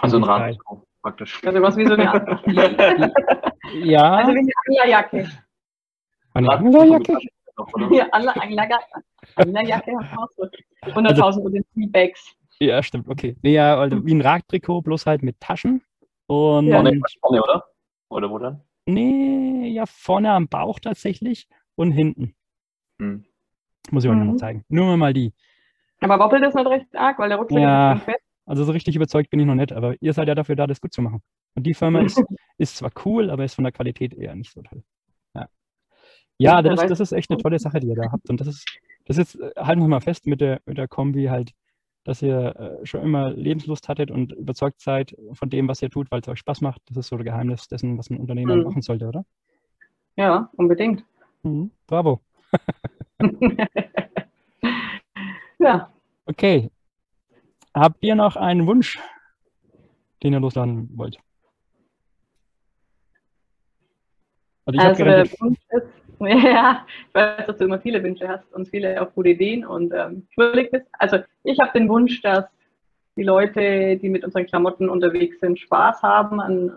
[0.00, 0.58] Also ein Rad
[1.02, 1.40] praktisch.
[1.44, 2.04] Also was wie so eine
[3.84, 4.12] Ja.
[4.14, 5.28] Also wie eine Anglerjacke.
[6.34, 7.18] Eine Anglerjacke?
[7.90, 8.84] Ja, Anglerjacke.
[9.36, 9.92] Anglerjacke
[10.36, 10.44] so.
[10.90, 12.34] 100.000 also, mit den Bags.
[12.58, 13.36] Ja, stimmt, okay.
[13.42, 15.82] Nee, ja, also wie ein Radtrikot, bloß halt mit Taschen.
[16.26, 16.76] Und ja.
[16.76, 17.64] vorne, vorne, oder?
[18.10, 18.62] Oder wo dann?
[18.86, 22.34] Nee, ja, vorne am Bauch tatsächlich und hinten.
[22.98, 23.24] Hm.
[23.90, 24.32] Muss ich euch mhm.
[24.32, 24.64] noch zeigen.
[24.68, 25.32] Nur mal die.
[26.00, 28.29] Aber wobbelt das nicht recht arg, weil der Rucksack ja, ist fest?
[28.46, 30.80] Also so richtig überzeugt bin ich noch nicht, aber ihr seid ja dafür da, das
[30.80, 31.22] gut zu machen.
[31.54, 32.18] Und die Firma ist,
[32.58, 34.82] ist zwar cool, aber ist von der Qualität eher nicht so toll.
[35.34, 35.48] Ja,
[36.38, 38.30] ja das, das ist echt eine tolle Sache, die ihr da habt.
[38.30, 38.64] Und das ist,
[39.04, 41.52] das ist, äh, halten wir mal fest mit der, mit der Kombi halt,
[42.04, 46.10] dass ihr äh, schon immer Lebenslust hattet und überzeugt seid von dem, was ihr tut,
[46.10, 46.80] weil es euch Spaß macht.
[46.88, 48.64] Das ist so das Geheimnis dessen, was ein Unternehmer mhm.
[48.64, 49.24] machen sollte, oder?
[50.16, 51.04] Ja, unbedingt.
[51.42, 51.70] Mhm.
[51.86, 52.20] Bravo.
[55.58, 55.92] ja.
[56.24, 56.70] Okay,
[57.74, 58.98] Habt ihr noch einen Wunsch,
[60.22, 61.18] den ihr losladen wollt?
[64.66, 65.86] Also ich also der Wunsch ist,
[66.20, 69.92] ja, ich weiß, dass du immer viele Wünsche hast und viele auch gute Ideen und
[69.94, 70.86] ähm, bist.
[70.92, 72.44] Also ich habe den Wunsch, dass
[73.16, 76.70] die Leute, die mit unseren Klamotten unterwegs sind, Spaß haben an,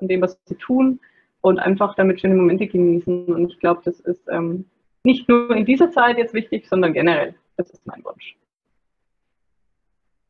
[0.00, 1.00] an dem, was sie tun
[1.40, 3.26] und einfach damit schöne Momente genießen.
[3.26, 4.64] Und ich glaube, das ist ähm,
[5.02, 7.34] nicht nur in dieser Zeit jetzt wichtig, sondern generell.
[7.56, 8.36] Das ist mein Wunsch.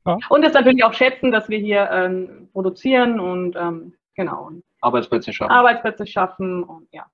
[0.05, 0.19] Ja.
[0.29, 4.51] Und das natürlich auch schätzen, dass wir hier ähm, produzieren und ähm, genau
[4.81, 5.53] Arbeitsplätze schaffen.
[5.53, 7.07] Arbeitsplätze schaffen und ja.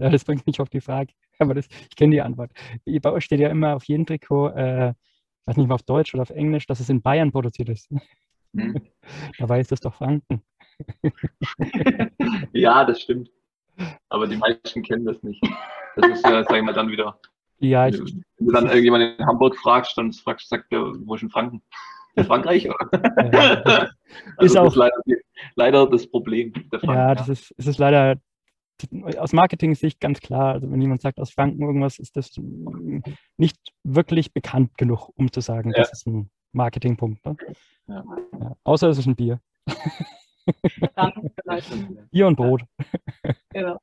[0.00, 1.12] Ja, das bringt mich auf die Frage.
[1.40, 2.52] Aber das, ich kenne die Antwort.
[3.02, 4.94] Bei euch steht ja immer auf jedem Trikot, äh,
[5.46, 7.90] weiß nicht mal auf Deutsch oder auf Englisch, dass es in Bayern produziert ist.
[8.54, 8.74] Hm.
[9.38, 10.42] Dabei ist das doch Franken.
[12.52, 13.30] Ja, das stimmt.
[14.08, 15.42] Aber die meisten kennen das nicht.
[15.96, 17.18] Das ist ja, sag ich mal, dann wieder.
[17.60, 21.22] Ja, ich, Wenn du dann irgendjemand in Hamburg fragst, dann fragst, sagt der, wo ist
[21.22, 21.62] in Franken?
[22.14, 23.90] In Frankreich, oder?
[24.38, 24.94] Also Ist das auch- ist leider,
[25.56, 26.94] leider das Problem der Franken.
[26.96, 28.16] ja, das ist, es ist leider
[29.18, 30.54] aus Marketing-Sicht ganz klar.
[30.54, 32.30] Also wenn jemand sagt aus Franken irgendwas, ist das
[33.36, 35.78] nicht wirklich bekannt genug, um zu sagen, Ja.
[35.82, 37.24] das ist ein Marketingpunkt.
[37.26, 37.36] Ne?
[37.88, 38.04] Ja.
[38.40, 38.56] Ja.
[38.64, 39.40] Außer es ist ein Bier.
[40.94, 42.10] Dann vielleicht.
[42.10, 42.62] Bier und Brot.
[43.50, 43.78] Genau.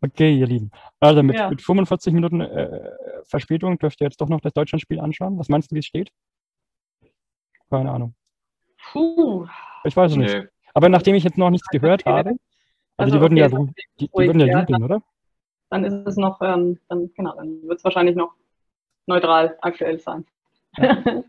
[0.00, 0.70] Okay, ihr Lieben.
[1.00, 1.48] Also mit, Ja.
[1.48, 2.90] mit 45 Minuten äh,
[3.24, 5.38] Verspätung dürft ihr jetzt doch noch das Deutschlandspiel anschauen.
[5.38, 6.10] Was meinst du, wie es steht?
[7.70, 8.14] Keine Ahnung.
[8.92, 9.46] Puh.
[9.84, 10.36] Ich weiß es nicht.
[10.74, 12.40] Aber nachdem ich jetzt noch nichts gehört habe, also,
[12.96, 13.66] Also, die würden okay, ja, dann-
[14.00, 15.02] die, die ruhig, würden ja ja, jubeln, oder?
[15.70, 18.34] Dann ist es noch, ähm, dann, genau, dann wird es wahrscheinlich noch
[19.06, 20.26] neutral aktuell sein.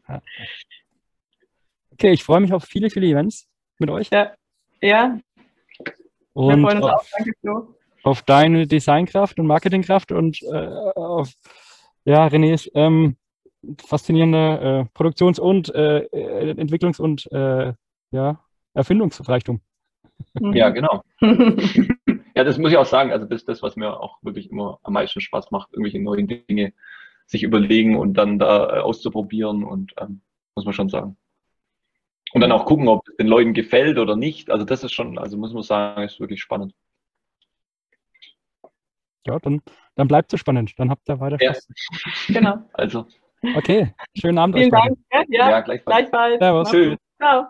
[1.94, 4.34] Okay, ich freue mich auf viele, viele Events mit euch ja,
[4.82, 5.20] ja,
[5.80, 5.94] wir
[6.34, 6.94] und freuen uns auch.
[6.96, 7.76] auf, Danke, Flo.
[8.04, 11.32] Auf deine Designkraft und Marketingkraft und äh, auf
[12.06, 13.18] ja, Renés ähm,
[13.86, 17.74] faszinierende äh, Produktions- und äh, äh, Entwicklungs- und äh,
[18.12, 18.40] ja,
[18.74, 19.62] Erfindungsreichtum.
[20.40, 20.54] Mhm.
[20.54, 21.04] Ja, genau.
[22.36, 23.12] Ja, das muss ich auch sagen.
[23.12, 26.28] Also das ist das, was mir auch wirklich immer am meisten Spaß macht, irgendwelche neuen
[26.28, 26.74] Dinge
[27.28, 30.22] sich überlegen und dann da äh, auszuprobieren und ähm,
[30.56, 31.16] muss man schon sagen.
[32.34, 34.50] Und dann auch gucken, ob es den Leuten gefällt oder nicht.
[34.50, 36.74] Also das ist schon, also muss man sagen, ist wirklich spannend.
[39.26, 39.62] Ja, dann,
[39.96, 40.78] dann bleibt es spannend.
[40.78, 41.54] Dann habt ihr weiter Ja.
[41.54, 41.68] Spaß.
[42.28, 42.58] Genau.
[42.74, 43.06] Also,
[43.58, 44.72] Okay, schönen Abend euch Vielen.
[44.72, 44.98] Dank.
[45.12, 45.86] Ja, ja, ja gleichfalls.
[46.10, 46.40] gleichfalls.
[46.40, 46.72] Servus.
[46.72, 46.98] Gut.
[47.22, 47.46] Ciao.